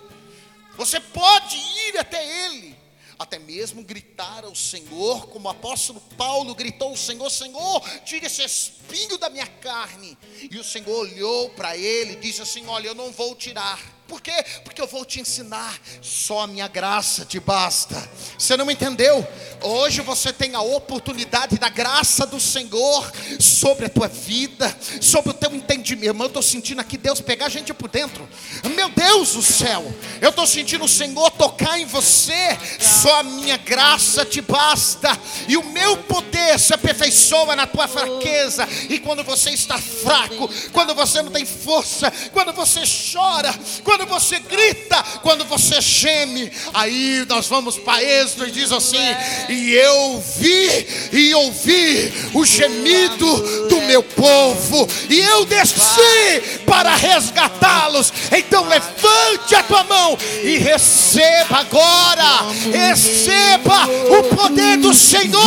Você 0.76 1.00
pode 1.00 1.56
ir 1.56 1.98
até 1.98 2.46
Ele, 2.46 2.76
até 3.22 3.40
mesmo 3.40 3.84
gritar 3.84 4.44
ao 4.44 4.56
Senhor, 4.56 5.28
como 5.28 5.48
o 5.48 5.52
apóstolo 5.52 6.02
Paulo 6.18 6.56
gritou 6.56 6.90
ao 6.90 6.98
Senhor: 6.98 7.30
Senhor, 7.30 7.82
tira 8.06 8.26
esse 8.26 8.44
espinho 8.44 9.18
da 9.18 9.30
minha 9.30 9.48
carne. 9.48 10.18
E 10.50 10.58
o 10.58 10.64
Senhor 10.64 10.90
olhou 10.90 11.50
para 11.52 11.78
ele 11.78 12.14
e 12.14 12.18
disse 12.18 12.42
assim: 12.42 12.66
Olha, 12.68 12.88
eu 12.88 12.96
não 12.96 13.12
vou 13.12 13.36
tirar 13.36 13.80
por 14.12 14.20
quê? 14.20 14.44
Porque 14.66 14.82
eu 14.82 14.88
vou 14.88 15.06
te 15.06 15.22
ensinar. 15.22 15.80
Só 16.02 16.42
a 16.42 16.48
minha 16.48 16.68
graça 16.68 17.24
te 17.24 17.40
basta. 17.40 17.96
Você 18.38 18.58
não 18.58 18.70
entendeu? 18.70 19.26
Hoje 19.62 20.02
você 20.02 20.34
tem 20.34 20.54
a 20.54 20.60
oportunidade 20.60 21.58
da 21.58 21.70
graça 21.70 22.26
do 22.26 22.38
Senhor 22.38 23.10
sobre 23.40 23.86
a 23.86 23.90
tua 23.90 24.10
vida, 24.10 24.76
sobre 25.00 25.30
o 25.30 25.34
teu 25.34 25.56
entendimento. 25.56 26.22
Eu 26.22 26.26
estou 26.26 26.42
sentindo 26.42 26.82
aqui 26.82 26.98
Deus 26.98 27.22
pegar 27.22 27.46
a 27.46 27.50
gente 27.50 27.74
por 27.74 27.90
dentro. 27.90 28.28
Meu 28.76 28.90
Deus 28.90 29.32
do 29.32 29.42
céu, 29.42 29.82
eu 30.20 30.30
estou 30.30 30.46
sentindo 30.46 30.84
o 30.84 30.90
Senhor 30.90 31.32
tocar 31.32 31.80
em 31.80 31.86
você. 31.86 32.58
Só 32.82 33.22
a 33.22 33.24
minha 33.24 33.56
graça 33.56 34.26
te 34.26 34.42
basta. 34.42 35.18
E 35.48 35.56
o 35.56 35.64
meu 35.64 35.96
poder 36.00 36.60
se 36.60 36.74
aperfeiçoa 36.74 37.56
na 37.56 37.66
tua 37.66 37.88
fraqueza. 37.88 38.68
E 38.90 39.00
quando 39.00 39.24
você 39.24 39.52
está 39.52 39.78
fraco, 39.78 40.50
quando 40.74 40.94
você 40.94 41.22
não 41.22 41.32
tem 41.32 41.46
força, 41.46 42.12
quando 42.34 42.52
você 42.52 42.82
chora, 43.14 43.54
quando 43.86 44.01
quando 44.02 44.08
você 44.08 44.40
grita, 44.40 45.04
quando 45.22 45.46
você 45.46 45.80
geme, 45.80 46.52
aí 46.74 47.24
nós 47.30 47.48
vamos 47.48 47.78
para 47.78 48.04
Êxodo 48.04 48.48
e 48.48 48.52
diz 48.52 48.72
assim: 48.72 48.98
E 49.50 49.74
eu 49.74 50.24
vi 50.38 50.88
e 51.12 51.36
ouvi 51.36 52.12
o 52.34 52.44
gemido 52.44 53.68
do 53.68 53.82
meu 53.82 54.02
povo, 54.02 54.88
e 55.10 55.20
eu 55.20 55.46
desci 55.46 56.62
para 56.66 56.96
resgatá-los. 56.96 58.12
Então 58.32 58.68
levante 58.68 59.56
a 59.56 59.64
tua 59.64 59.84
mão 59.84 60.18
e 60.44 60.58
receba 60.58 61.60
agora, 61.60 62.48
receba 62.72 63.88
o 64.20 64.36
poder 64.36 64.78
do 64.78 64.94
Senhor 64.94 65.42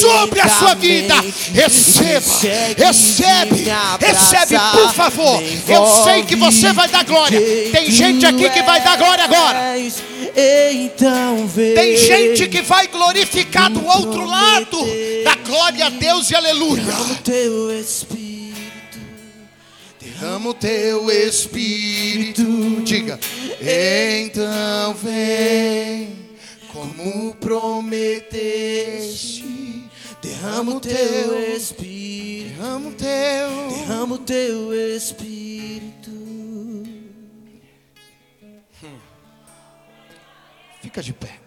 sobre 0.00 0.40
a 0.40 0.48
sua 0.48 0.74
vida. 0.74 1.14
Receba, 1.52 2.24
recebe, 2.76 3.66
recebe, 3.98 4.56
por 4.72 4.94
favor. 4.94 5.42
Eu 5.66 6.04
sei 6.04 6.22
que 6.22 6.36
você 6.36 6.72
vai 6.72 6.88
dar 6.88 7.04
glória. 7.04 7.40
Tem 7.72 7.90
gente 7.90 8.24
aqui 8.26 8.48
que 8.50 8.62
vai 8.62 8.80
dar 8.82 8.96
glória 8.96 9.24
agora. 9.24 9.74
Então 10.36 11.48
Tem 11.74 11.96
gente 11.96 12.48
que 12.48 12.62
vai 12.62 12.88
glorificar 12.88 13.70
do 13.70 13.84
outro 13.86 14.24
lado 14.24 14.78
da 15.22 15.34
glória 15.36 15.86
a 15.86 15.90
Deus 15.90 16.28
e 16.30 16.34
aleluia. 16.34 16.82
Teu 17.22 17.70
espírito, 17.78 18.98
derrama 20.00 20.50
o 20.50 20.54
teu 20.54 21.08
espírito. 21.10 22.42
Diga, 22.82 23.20
então 23.60 24.94
vem, 24.94 26.08
como 26.72 27.34
prometeste. 27.36 29.44
Derrama 30.22 30.76
o 30.76 30.80
teu 30.80 31.54
espírito, 31.56 32.54
derrama 32.56 32.88
o 32.88 32.92
teu, 32.92 33.68
derrama 33.68 34.14
o 34.14 34.18
teu 34.18 34.96
espírito. 34.96 35.43
Fica 40.94 41.02
de 41.02 41.12
pé. 41.12 41.40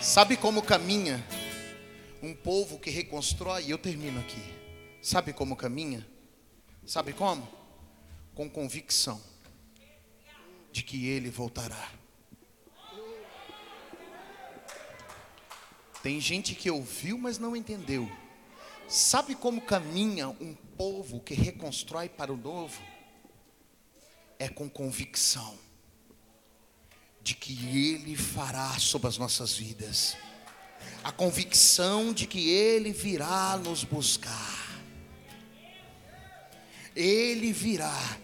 Sabe 0.00 0.38
como 0.38 0.62
caminha 0.62 1.22
um 2.22 2.34
povo 2.34 2.78
que 2.78 2.88
reconstrói? 2.88 3.64
E 3.64 3.70
eu 3.70 3.76
termino 3.76 4.18
aqui. 4.18 4.42
Sabe 5.02 5.34
como 5.34 5.54
caminha? 5.54 6.08
Sabe 6.86 7.12
como? 7.12 7.46
Com 8.34 8.48
convicção 8.48 9.20
de 10.72 10.82
que 10.82 11.08
ele 11.08 11.28
voltará. 11.28 11.92
Tem 16.02 16.18
gente 16.22 16.54
que 16.54 16.70
ouviu, 16.70 17.18
mas 17.18 17.38
não 17.38 17.54
entendeu. 17.54 18.10
Sabe 18.88 19.34
como 19.34 19.60
caminha 19.60 20.30
um 20.30 20.54
povo 20.54 21.20
que 21.20 21.34
reconstrói 21.34 22.08
para 22.08 22.32
o 22.32 22.36
novo? 22.38 22.80
É 24.38 24.48
com 24.48 24.70
convicção 24.70 25.67
de 27.28 27.34
que 27.34 27.52
Ele 27.76 28.16
fará 28.16 28.78
sobre 28.78 29.06
as 29.06 29.18
nossas 29.18 29.52
vidas, 29.52 30.16
a 31.04 31.12
convicção 31.12 32.10
de 32.10 32.26
que 32.26 32.48
Ele 32.48 32.90
virá 32.90 33.60
nos 33.62 33.84
buscar, 33.84 34.80
Ele 36.96 37.52
virá, 37.52 38.16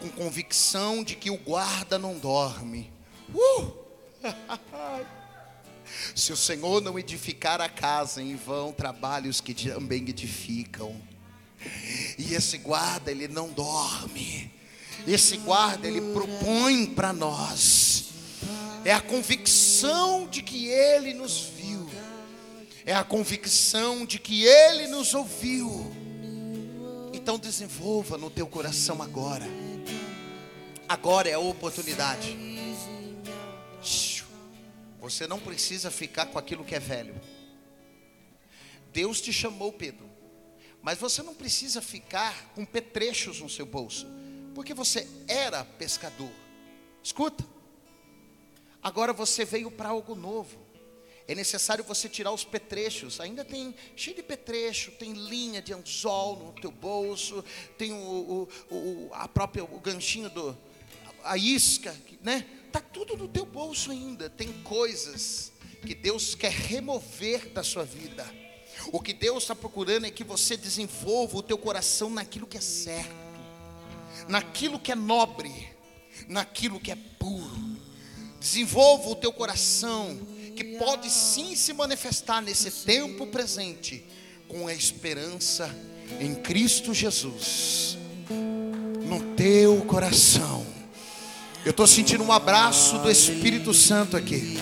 com 0.00 0.08
convicção 0.08 1.04
de 1.04 1.16
que 1.16 1.30
o 1.30 1.36
guarda 1.36 1.98
não 1.98 2.18
dorme. 2.18 2.90
Uh! 3.34 3.72
Se 6.14 6.32
o 6.32 6.36
Senhor 6.36 6.80
não 6.80 6.98
edificar 6.98 7.60
a 7.60 7.68
casa, 7.68 8.22
em 8.22 8.36
vão 8.36 8.72
trabalhos 8.72 9.40
que 9.40 9.54
também 9.54 10.08
edificam. 10.08 10.98
E 12.18 12.34
esse 12.34 12.58
guarda, 12.58 13.10
ele 13.10 13.28
não 13.28 13.52
dorme. 13.52 14.50
Esse 15.06 15.36
guarda, 15.36 15.86
ele 15.86 16.00
propõe 16.12 16.86
para 16.86 17.12
nós 17.12 18.05
é 18.86 18.92
a 18.92 19.00
convicção 19.00 20.28
de 20.28 20.40
que 20.42 20.68
Ele 20.68 21.12
nos 21.12 21.40
viu, 21.40 21.90
é 22.84 22.94
a 22.94 23.02
convicção 23.02 24.06
de 24.06 24.16
que 24.16 24.44
Ele 24.44 24.86
nos 24.86 25.12
ouviu. 25.12 25.92
Então 27.12 27.36
desenvolva 27.36 28.16
no 28.16 28.30
teu 28.30 28.46
coração 28.46 29.02
agora. 29.02 29.44
Agora 30.88 31.28
é 31.28 31.32
a 31.32 31.38
oportunidade. 31.40 32.38
Você 35.00 35.26
não 35.26 35.40
precisa 35.40 35.90
ficar 35.90 36.26
com 36.26 36.38
aquilo 36.38 36.64
que 36.64 36.76
é 36.76 36.78
velho. 36.78 37.20
Deus 38.92 39.20
te 39.20 39.32
chamou, 39.32 39.72
Pedro. 39.72 40.08
Mas 40.80 40.96
você 40.96 41.24
não 41.24 41.34
precisa 41.34 41.82
ficar 41.82 42.52
com 42.54 42.64
petrechos 42.64 43.40
no 43.40 43.48
seu 43.48 43.66
bolso, 43.66 44.06
porque 44.54 44.72
você 44.72 45.08
era 45.26 45.64
pescador. 45.64 46.30
Escuta. 47.02 47.55
Agora 48.86 49.12
você 49.12 49.44
veio 49.44 49.68
para 49.68 49.88
algo 49.88 50.14
novo. 50.14 50.64
É 51.26 51.34
necessário 51.34 51.82
você 51.82 52.08
tirar 52.08 52.30
os 52.30 52.44
petrechos. 52.44 53.18
Ainda 53.18 53.44
tem 53.44 53.74
cheio 53.96 54.14
de 54.14 54.22
petrecho, 54.22 54.92
tem 54.92 55.12
linha 55.12 55.60
de 55.60 55.74
anzol 55.74 56.36
no 56.36 56.52
teu 56.52 56.70
bolso, 56.70 57.44
tem 57.76 57.92
o, 57.92 58.48
o, 58.70 58.74
o 58.76 59.10
a 59.12 59.26
própria 59.26 59.64
o 59.64 59.80
ganchinho 59.80 60.30
do 60.30 60.56
a 61.24 61.36
isca, 61.36 62.00
né? 62.22 62.46
Tá 62.70 62.78
tudo 62.78 63.16
no 63.16 63.26
teu 63.26 63.44
bolso 63.44 63.90
ainda. 63.90 64.30
Tem 64.30 64.52
coisas 64.62 65.50
que 65.84 65.92
Deus 65.92 66.36
quer 66.36 66.52
remover 66.52 67.48
da 67.48 67.64
sua 67.64 67.82
vida. 67.82 68.24
O 68.92 69.00
que 69.00 69.12
Deus 69.12 69.42
está 69.42 69.56
procurando 69.56 70.06
é 70.06 70.12
que 70.12 70.22
você 70.22 70.56
desenvolva 70.56 71.38
o 71.38 71.42
teu 71.42 71.58
coração 71.58 72.08
naquilo 72.08 72.46
que 72.46 72.56
é 72.56 72.60
certo, 72.60 73.16
naquilo 74.28 74.78
que 74.78 74.92
é 74.92 74.94
nobre, 74.94 75.72
naquilo 76.28 76.78
que 76.78 76.92
é 76.92 76.96
puro. 77.18 77.66
Desenvolva 78.46 79.08
o 79.08 79.16
teu 79.16 79.32
coração, 79.32 80.16
que 80.54 80.62
pode 80.78 81.10
sim 81.10 81.56
se 81.56 81.72
manifestar 81.72 82.40
nesse 82.40 82.70
tempo 82.70 83.26
presente, 83.26 84.04
com 84.46 84.68
a 84.68 84.72
esperança 84.72 85.68
em 86.20 86.32
Cristo 86.32 86.94
Jesus, 86.94 87.98
no 89.04 89.20
teu 89.34 89.78
coração. 89.88 90.64
Eu 91.64 91.72
estou 91.72 91.88
sentindo 91.88 92.22
um 92.22 92.30
abraço 92.30 92.98
do 92.98 93.10
Espírito 93.10 93.74
Santo 93.74 94.16
aqui. 94.16 94.56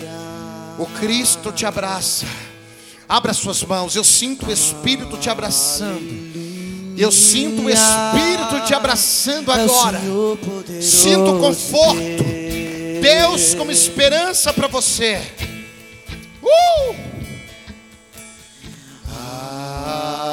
O 0.79 0.87
Cristo 0.99 1.53
te 1.53 1.67
abraça. 1.67 2.25
Abra 3.07 3.35
suas 3.35 3.63
mãos. 3.63 3.95
Eu 3.95 4.03
sinto 4.03 4.47
o 4.47 4.51
Espírito 4.51 5.19
te 5.19 5.29
abraçando. 5.29 6.33
Eu 6.97 7.13
sinto 7.13 7.65
o 7.65 7.71
Espírito 7.71 8.67
te 8.67 8.73
abraçando 8.73 9.53
agora. 9.53 10.01
Sinto 10.81 11.39
conforto. 11.39 12.44
Deus 13.05 13.55
como 13.55 13.71
esperança 13.71 14.51
para 14.51 14.67
você. 14.67 15.21
Uh! 16.43 16.97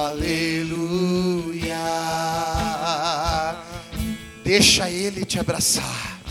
Aleluia. 0.02 0.38
Deixa 4.42 4.90
Ele 4.90 5.26
te 5.26 5.38
abraçar. 5.38 6.22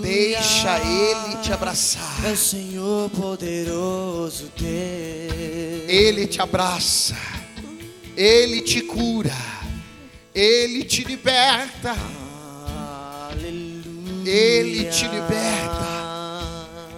Deixa 0.00 0.78
Ele 0.78 1.36
te 1.42 1.52
abraçar. 1.52 2.24
É 2.24 2.30
o 2.30 2.36
Senhor 2.36 3.10
poderoso 3.10 4.52
Deus. 4.56 5.88
Ele 5.88 6.28
te 6.28 6.40
abraça. 6.40 7.16
Ele 8.16 8.60
te 8.60 8.80
cura. 8.82 9.34
Ele 10.32 10.84
te 10.84 11.02
liberta. 11.02 11.96
Ele 14.24 14.90
te 14.90 15.06
liberta. 15.06 15.90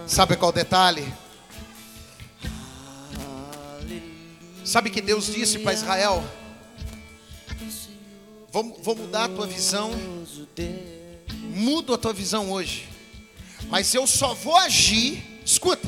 Sabe 0.07 0.35
qual 0.35 0.49
o 0.49 0.53
detalhe? 0.53 1.13
Sabe 4.65 4.89
que 4.89 5.01
Deus 5.01 5.25
disse 5.27 5.59
para 5.59 5.73
Israel: 5.73 6.23
Vou, 8.51 8.77
vou 8.81 8.95
mudar 8.95 9.25
a 9.25 9.29
tua 9.29 9.47
visão. 9.47 9.91
Mudo 11.49 11.93
a 11.93 11.97
tua 11.97 12.13
visão 12.13 12.51
hoje. 12.51 12.87
Mas 13.69 13.93
eu 13.93 14.05
só 14.05 14.33
vou 14.33 14.55
agir, 14.57 15.23
escuta, 15.45 15.87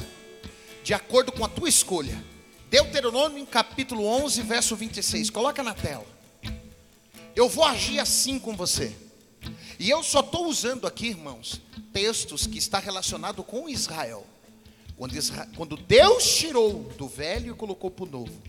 de 0.84 0.94
acordo 0.94 1.32
com 1.32 1.44
a 1.44 1.50
tua 1.50 1.70
escolha. 1.70 2.24
Deuteronômio 2.70 3.46
capítulo 3.46 4.06
11, 4.06 4.42
verso 4.42 4.76
26. 4.76 5.30
Coloca 5.30 5.62
na 5.62 5.74
tela. 5.74 6.06
Eu 7.36 7.48
vou 7.48 7.64
agir 7.66 8.00
assim 8.00 8.40
com 8.40 8.56
você. 8.56 8.96
E 9.78 9.90
eu 9.90 10.02
só 10.02 10.22
estou 10.22 10.48
usando 10.48 10.88
aqui, 10.88 11.08
irmãos, 11.08 11.62
textos 11.92 12.48
que 12.48 12.58
está 12.58 12.80
relacionado 12.80 13.44
com 13.44 13.70
Israel. 13.70 14.26
Quando, 14.98 15.16
Israel, 15.16 15.48
quando 15.58 15.76
Deus 15.76 16.24
tirou 16.38 16.84
do 16.98 17.08
velho 17.08 17.54
e 17.54 17.58
colocou 17.58 17.92
para 17.92 18.06
o 18.06 18.10
novo. 18.10 18.42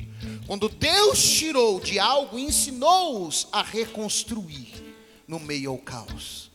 Quando 0.47 0.69
Deus 0.69 1.23
tirou 1.23 1.81
de 1.81 1.99
algo 1.99 2.39
e 2.39 2.45
ensinou-os 2.45 3.49
a 3.51 3.63
reconstruir 3.63 4.73
no 5.27 5.41
meio 5.41 5.71
ao 5.71 5.79
caos. 5.79 6.51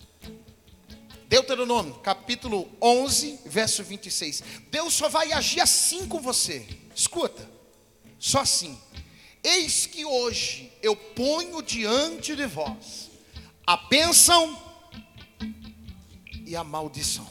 Deuteronômio, 1.28 1.96
capítulo 1.96 2.70
11, 2.82 3.40
verso 3.46 3.84
26. 3.84 4.44
Deus 4.70 4.94
só 4.94 5.10
vai 5.10 5.32
agir 5.34 5.62
assim 5.62 6.08
com 6.08 6.20
você. 6.20 6.66
Escuta, 6.96 7.50
só 8.20 8.40
assim. 8.40 8.78
Eis 9.44 9.86
que 9.86 10.06
hoje 10.06 10.72
eu 10.82 10.96
ponho 10.96 11.62
diante 11.62 12.36
de 12.36 12.46
vós 12.46 13.11
a 13.66 13.78
bênção 13.78 14.58
e 16.46 16.56
a 16.56 16.64
maldição. 16.64 17.30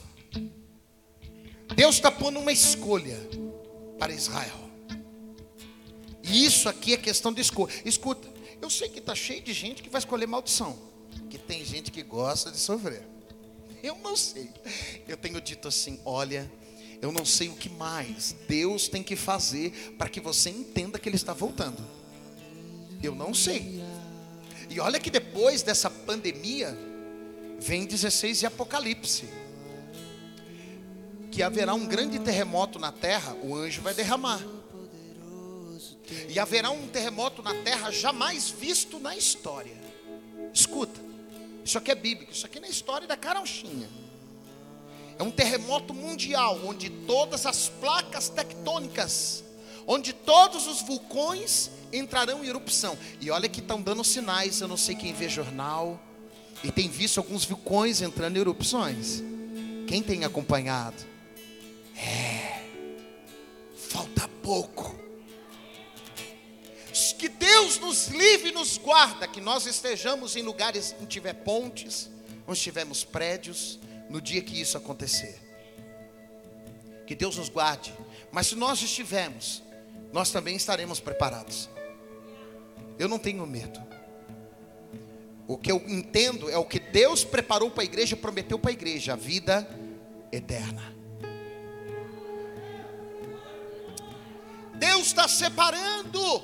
Deus 1.74 1.96
está 1.96 2.10
pondo 2.10 2.38
uma 2.38 2.52
escolha 2.52 3.18
para 3.98 4.12
Israel. 4.12 4.58
E 6.22 6.44
isso 6.44 6.68
aqui 6.68 6.94
é 6.94 6.96
questão 6.96 7.32
de 7.32 7.40
escolha. 7.40 7.72
Escuta, 7.84 8.28
eu 8.60 8.70
sei 8.70 8.88
que 8.88 8.98
está 8.98 9.14
cheio 9.14 9.42
de 9.42 9.52
gente 9.52 9.82
que 9.82 9.88
vai 9.88 9.98
escolher 9.98 10.26
maldição. 10.26 10.78
Que 11.28 11.38
tem 11.38 11.64
gente 11.64 11.90
que 11.90 12.02
gosta 12.02 12.50
de 12.50 12.58
sofrer. 12.58 13.02
Eu 13.82 13.96
não 13.96 14.16
sei. 14.16 14.50
Eu 15.08 15.16
tenho 15.16 15.40
dito 15.40 15.68
assim: 15.68 15.98
olha, 16.04 16.50
eu 17.00 17.10
não 17.10 17.24
sei 17.24 17.48
o 17.48 17.54
que 17.54 17.68
mais 17.68 18.34
Deus 18.46 18.88
tem 18.88 19.02
que 19.02 19.16
fazer 19.16 19.94
para 19.96 20.08
que 20.08 20.20
você 20.20 20.50
entenda 20.50 20.98
que 20.98 21.08
Ele 21.08 21.16
está 21.16 21.32
voltando. 21.32 21.82
Eu 23.02 23.14
não 23.14 23.32
sei. 23.32 23.82
E 24.70 24.78
olha 24.78 25.00
que 25.00 25.10
depois 25.10 25.62
dessa 25.62 25.90
pandemia, 25.90 26.78
vem 27.58 27.84
16 27.84 28.38
de 28.38 28.46
Apocalipse. 28.46 29.28
Que 31.32 31.42
haverá 31.42 31.74
um 31.74 31.86
grande 31.86 32.20
terremoto 32.20 32.78
na 32.78 32.92
terra, 32.92 33.34
o 33.42 33.54
anjo 33.56 33.82
vai 33.82 33.92
derramar. 33.92 34.40
E 36.28 36.38
haverá 36.38 36.70
um 36.70 36.86
terremoto 36.86 37.42
na 37.42 37.54
terra 37.62 37.90
jamais 37.90 38.48
visto 38.48 39.00
na 39.00 39.16
história. 39.16 39.76
Escuta, 40.54 41.00
isso 41.64 41.76
aqui 41.76 41.90
é 41.90 41.94
bíblico, 41.94 42.32
isso 42.32 42.46
aqui 42.46 42.58
é 42.58 42.60
na 42.60 42.68
história 42.68 43.06
da 43.06 43.16
carochinha. 43.16 43.88
É 45.18 45.22
um 45.22 45.30
terremoto 45.30 45.92
mundial, 45.92 46.58
onde 46.64 46.88
todas 46.88 47.44
as 47.44 47.68
placas 47.68 48.28
tectônicas, 48.28 49.44
onde 49.86 50.12
todos 50.12 50.66
os 50.66 50.82
vulcões 50.82 51.70
entrarão 51.92 52.44
em 52.44 52.48
erupção. 52.48 52.96
E 53.20 53.30
olha 53.30 53.48
que 53.48 53.60
estão 53.60 53.80
dando 53.80 54.04
sinais, 54.04 54.60
eu 54.60 54.68
não 54.68 54.76
sei 54.76 54.94
quem 54.94 55.12
vê 55.12 55.28
jornal, 55.28 56.00
e 56.62 56.70
tem 56.70 56.88
visto 56.88 57.18
alguns 57.18 57.44
vulcões 57.44 58.00
entrando 58.00 58.36
em 58.36 58.40
erupções. 58.40 59.22
Quem 59.86 60.02
tem 60.02 60.24
acompanhado? 60.24 61.02
É, 61.96 62.62
falta 63.74 64.28
pouco. 64.42 65.00
Que 67.20 67.28
Deus 67.28 67.78
nos 67.78 68.08
livre 68.08 68.48
e 68.48 68.52
nos 68.52 68.78
guarda, 68.78 69.28
que 69.28 69.42
nós 69.42 69.66
estejamos 69.66 70.36
em 70.36 70.42
lugares 70.42 70.96
onde 70.98 71.06
tiver 71.06 71.34
pontes, 71.34 72.08
onde 72.48 72.58
tivermos 72.58 73.04
prédios, 73.04 73.78
no 74.08 74.22
dia 74.22 74.40
que 74.40 74.58
isso 74.58 74.78
acontecer. 74.78 75.38
Que 77.06 77.14
Deus 77.14 77.36
nos 77.36 77.50
guarde. 77.50 77.92
Mas 78.32 78.46
se 78.46 78.54
nós 78.54 78.80
estivermos, 78.80 79.62
nós 80.12 80.30
também 80.30 80.56
estaremos 80.56 81.00
preparados. 81.00 81.68
Eu 82.98 83.08
não 83.08 83.18
tenho 83.18 83.46
medo. 83.46 83.80
O 85.46 85.56
que 85.56 85.70
eu 85.70 85.82
entendo 85.88 86.48
é 86.50 86.56
o 86.56 86.64
que 86.64 86.78
Deus 86.78 87.24
preparou 87.24 87.70
para 87.70 87.82
a 87.82 87.84
igreja 87.84 88.16
prometeu 88.16 88.58
para 88.58 88.70
a 88.70 88.72
igreja: 88.72 89.14
a 89.14 89.16
vida 89.16 89.68
eterna. 90.30 90.94
Deus 94.74 95.06
está 95.08 95.28
separando, 95.28 96.42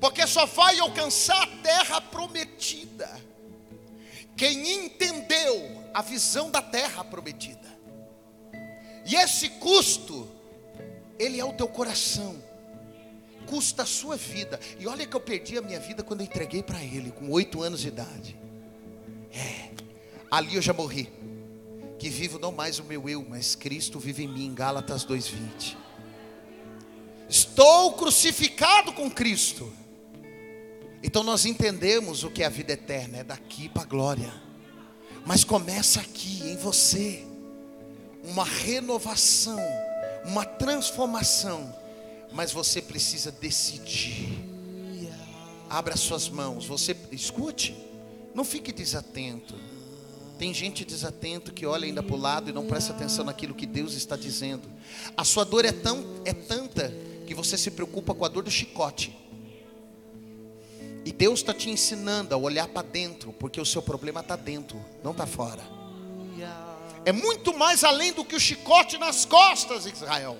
porque 0.00 0.26
só 0.26 0.46
vai 0.46 0.78
alcançar 0.78 1.42
a 1.42 1.46
terra 1.62 2.00
prometida. 2.00 3.08
Quem 4.36 4.84
entendeu 4.84 5.84
a 5.92 6.02
visão 6.02 6.50
da 6.50 6.60
terra 6.62 7.04
prometida, 7.04 7.68
e 9.06 9.14
esse 9.14 9.48
custo, 9.50 10.28
ele 11.18 11.38
é 11.38 11.44
o 11.44 11.52
teu 11.52 11.68
coração 11.68 12.42
custa 13.46 13.82
a 13.82 13.86
sua 13.86 14.16
vida. 14.16 14.58
E 14.78 14.86
olha 14.86 15.06
que 15.06 15.14
eu 15.14 15.20
perdi 15.20 15.56
a 15.58 15.62
minha 15.62 15.80
vida 15.80 16.02
quando 16.02 16.20
eu 16.20 16.26
entreguei 16.26 16.62
para 16.62 16.82
Ele, 16.82 17.10
com 17.10 17.30
oito 17.30 17.62
anos 17.62 17.80
de 17.80 17.88
idade. 17.88 18.36
É, 19.32 19.70
ali 20.30 20.54
eu 20.54 20.62
já 20.62 20.72
morri. 20.72 21.10
Que 21.98 22.08
vivo 22.08 22.38
não 22.38 22.52
mais 22.52 22.78
o 22.78 22.84
meu 22.84 23.08
eu, 23.08 23.24
mas 23.28 23.54
Cristo 23.54 23.98
vive 23.98 24.24
em 24.24 24.28
mim, 24.28 24.54
Gálatas 24.54 25.04
2,20. 25.06 25.76
Estou 27.28 27.92
crucificado 27.94 28.92
com 28.92 29.10
Cristo. 29.10 29.72
Então 31.02 31.22
nós 31.22 31.44
entendemos 31.44 32.24
o 32.24 32.30
que 32.30 32.42
é 32.42 32.46
a 32.46 32.50
vida 32.50 32.72
eterna, 32.72 33.18
é 33.18 33.24
daqui 33.24 33.68
para 33.68 33.82
a 33.82 33.86
glória. 33.86 34.32
Mas 35.24 35.44
começa 35.44 36.00
aqui, 36.00 36.42
em 36.42 36.56
você, 36.56 37.24
uma 38.24 38.44
renovação, 38.44 39.58
uma 40.24 40.44
transformação 40.44 41.74
mas 42.34 42.52
você 42.52 42.82
precisa 42.82 43.30
decidir. 43.30 44.44
Abra 45.70 45.96
suas 45.96 46.28
mãos, 46.28 46.66
você 46.66 46.94
escute, 47.12 47.74
não 48.34 48.44
fique 48.44 48.72
desatento. 48.72 49.54
Tem 50.36 50.52
gente 50.52 50.84
desatento 50.84 51.52
que 51.52 51.64
olha 51.64 51.86
ainda 51.86 52.02
para 52.02 52.14
o 52.14 52.18
lado 52.18 52.50
e 52.50 52.52
não 52.52 52.66
presta 52.66 52.92
atenção 52.92 53.24
naquilo 53.24 53.54
que 53.54 53.66
Deus 53.66 53.94
está 53.94 54.16
dizendo. 54.16 54.68
A 55.16 55.24
sua 55.24 55.44
dor 55.44 55.64
é 55.64 55.70
tão 55.70 56.04
é 56.24 56.32
tanta 56.32 56.92
que 57.24 57.34
você 57.34 57.56
se 57.56 57.70
preocupa 57.70 58.12
com 58.12 58.24
a 58.24 58.28
dor 58.28 58.42
do 58.42 58.50
chicote. 58.50 59.16
E 61.04 61.12
Deus 61.12 61.40
está 61.40 61.54
te 61.54 61.70
ensinando 61.70 62.34
a 62.34 62.38
olhar 62.38 62.66
para 62.66 62.86
dentro, 62.86 63.32
porque 63.34 63.60
o 63.60 63.64
seu 63.64 63.80
problema 63.80 64.20
está 64.20 64.34
dentro, 64.34 64.84
não 65.04 65.12
está 65.12 65.26
fora. 65.26 65.62
É 67.04 67.12
muito 67.12 67.56
mais 67.56 67.84
além 67.84 68.12
do 68.12 68.24
que 68.24 68.34
o 68.34 68.40
chicote 68.40 68.98
nas 68.98 69.24
costas, 69.24 69.86
Israel 69.86 70.36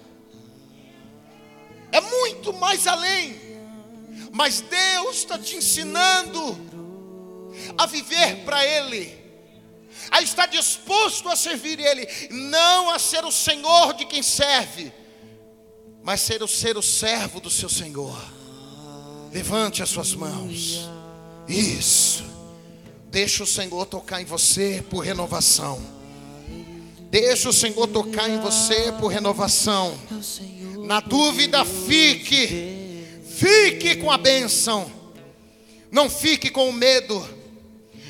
é 1.94 2.00
muito 2.00 2.52
mais 2.52 2.88
além. 2.88 3.40
Mas 4.32 4.60
Deus 4.60 5.18
está 5.18 5.38
te 5.38 5.54
ensinando 5.54 6.58
a 7.78 7.86
viver 7.86 8.44
para 8.44 8.66
Ele, 8.66 9.16
a 10.10 10.20
estar 10.20 10.46
disposto 10.46 11.28
a 11.28 11.36
servir 11.36 11.78
Ele, 11.78 12.04
não 12.30 12.90
a 12.90 12.98
ser 12.98 13.24
o 13.24 13.30
Senhor 13.30 13.94
de 13.94 14.06
quem 14.06 14.24
serve, 14.24 14.92
mas 16.02 16.20
ser 16.20 16.42
o 16.42 16.48
ser 16.48 16.76
o 16.76 16.82
servo 16.82 17.38
do 17.38 17.48
seu 17.48 17.68
Senhor. 17.68 18.20
Levante 19.32 19.80
as 19.80 19.88
suas 19.88 20.14
mãos. 20.14 20.88
Isso. 21.46 22.24
Deixa 23.06 23.44
o 23.44 23.46
Senhor 23.46 23.86
tocar 23.86 24.20
em 24.20 24.24
você 24.24 24.84
por 24.90 25.04
renovação. 25.04 25.80
Deixa 27.08 27.48
o 27.48 27.52
Senhor 27.52 27.86
tocar 27.86 28.28
em 28.28 28.40
você 28.40 28.90
por 28.98 29.06
renovação. 29.06 29.96
Na 30.84 31.00
dúvida, 31.00 31.64
fique. 31.64 33.06
Fique 33.26 33.96
com 33.96 34.12
a 34.12 34.18
bênção. 34.18 34.90
Não 35.90 36.10
fique 36.10 36.50
com 36.50 36.68
o 36.68 36.72
medo. 36.72 37.26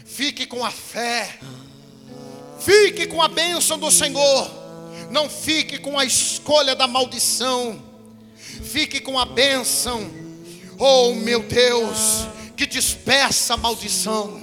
Fique 0.05 0.45
com 0.45 0.65
a 0.65 0.73
fé. 0.73 1.39
Fique 2.59 3.07
com 3.07 3.23
a 3.23 3.29
bênção 3.29 3.79
do 3.79 3.93
Senhor. 3.93 4.51
Não 5.09 5.31
fique 5.31 5.79
com 5.79 5.97
a 5.97 6.05
escolha 6.05 6.75
da 6.75 6.89
maldição. 6.89 7.81
Fique 8.37 9.01
com 9.01 9.19
a 9.21 9.25
bênção. 9.25 10.11
Oh, 10.77 11.15
meu 11.15 11.45
Deus, 11.45 12.27
que 12.57 12.67
dispersa 12.67 13.55
a 13.55 13.57
maldição. 13.57 14.43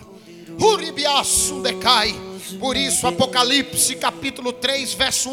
Uribiaço 0.58 1.62
decai. 1.62 2.16
Por 2.60 2.78
isso, 2.78 3.06
Apocalipse 3.06 3.96
capítulo 3.96 4.54
3, 4.54 4.94
verso 4.94 5.30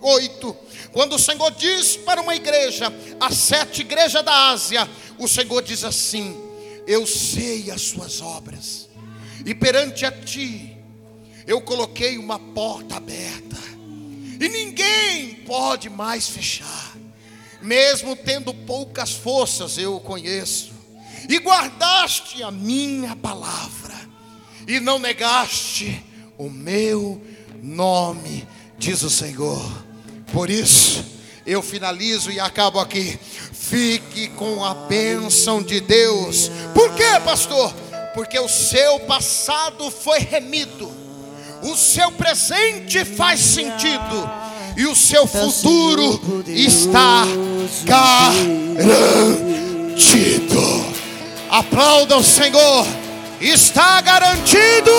8 0.00 0.69
quando 0.92 1.14
o 1.14 1.18
Senhor 1.18 1.50
diz 1.52 1.96
para 1.96 2.20
uma 2.20 2.34
igreja, 2.34 2.92
as 3.20 3.36
sete 3.36 3.82
igrejas 3.82 4.24
da 4.24 4.50
Ásia, 4.50 4.88
o 5.18 5.28
Senhor 5.28 5.62
diz 5.62 5.84
assim: 5.84 6.36
Eu 6.86 7.06
sei 7.06 7.70
as 7.70 7.82
suas 7.82 8.20
obras, 8.20 8.88
e 9.44 9.54
perante 9.54 10.04
a 10.04 10.10
ti 10.10 10.76
eu 11.46 11.60
coloquei 11.60 12.18
uma 12.18 12.38
porta 12.38 12.96
aberta, 12.96 13.56
e 14.40 14.48
ninguém 14.48 15.34
pode 15.46 15.88
mais 15.88 16.28
fechar, 16.28 16.96
mesmo 17.62 18.16
tendo 18.16 18.52
poucas 18.52 19.12
forças, 19.12 19.78
eu 19.78 19.96
o 19.96 20.00
conheço, 20.00 20.72
e 21.28 21.38
guardaste 21.38 22.42
a 22.42 22.50
minha 22.50 23.14
palavra, 23.14 23.94
e 24.66 24.80
não 24.80 24.98
negaste 24.98 26.04
o 26.36 26.50
meu 26.50 27.22
nome, 27.62 28.46
diz 28.76 29.02
o 29.02 29.10
Senhor. 29.10 29.89
Por 30.32 30.48
isso, 30.50 31.04
eu 31.46 31.62
finalizo 31.62 32.30
e 32.30 32.38
acabo 32.38 32.78
aqui. 32.78 33.18
Fique 33.52 34.28
com 34.28 34.64
a 34.64 34.74
bênção 34.74 35.62
de 35.62 35.80
Deus. 35.80 36.50
Por 36.74 36.94
quê, 36.94 37.20
pastor? 37.24 37.72
Porque 38.14 38.38
o 38.38 38.48
seu 38.48 39.00
passado 39.00 39.90
foi 39.90 40.18
remido, 40.18 40.90
o 41.62 41.76
seu 41.76 42.10
presente 42.12 43.04
faz 43.04 43.38
sentido 43.40 44.30
e 44.76 44.86
o 44.86 44.96
seu 44.96 45.26
futuro 45.26 46.20
está 46.48 47.24
garantido. 47.84 49.00
Aplauda 51.48 52.16
o 52.16 52.24
Senhor, 52.24 52.86
está 53.40 54.00
garantido. 54.00 54.90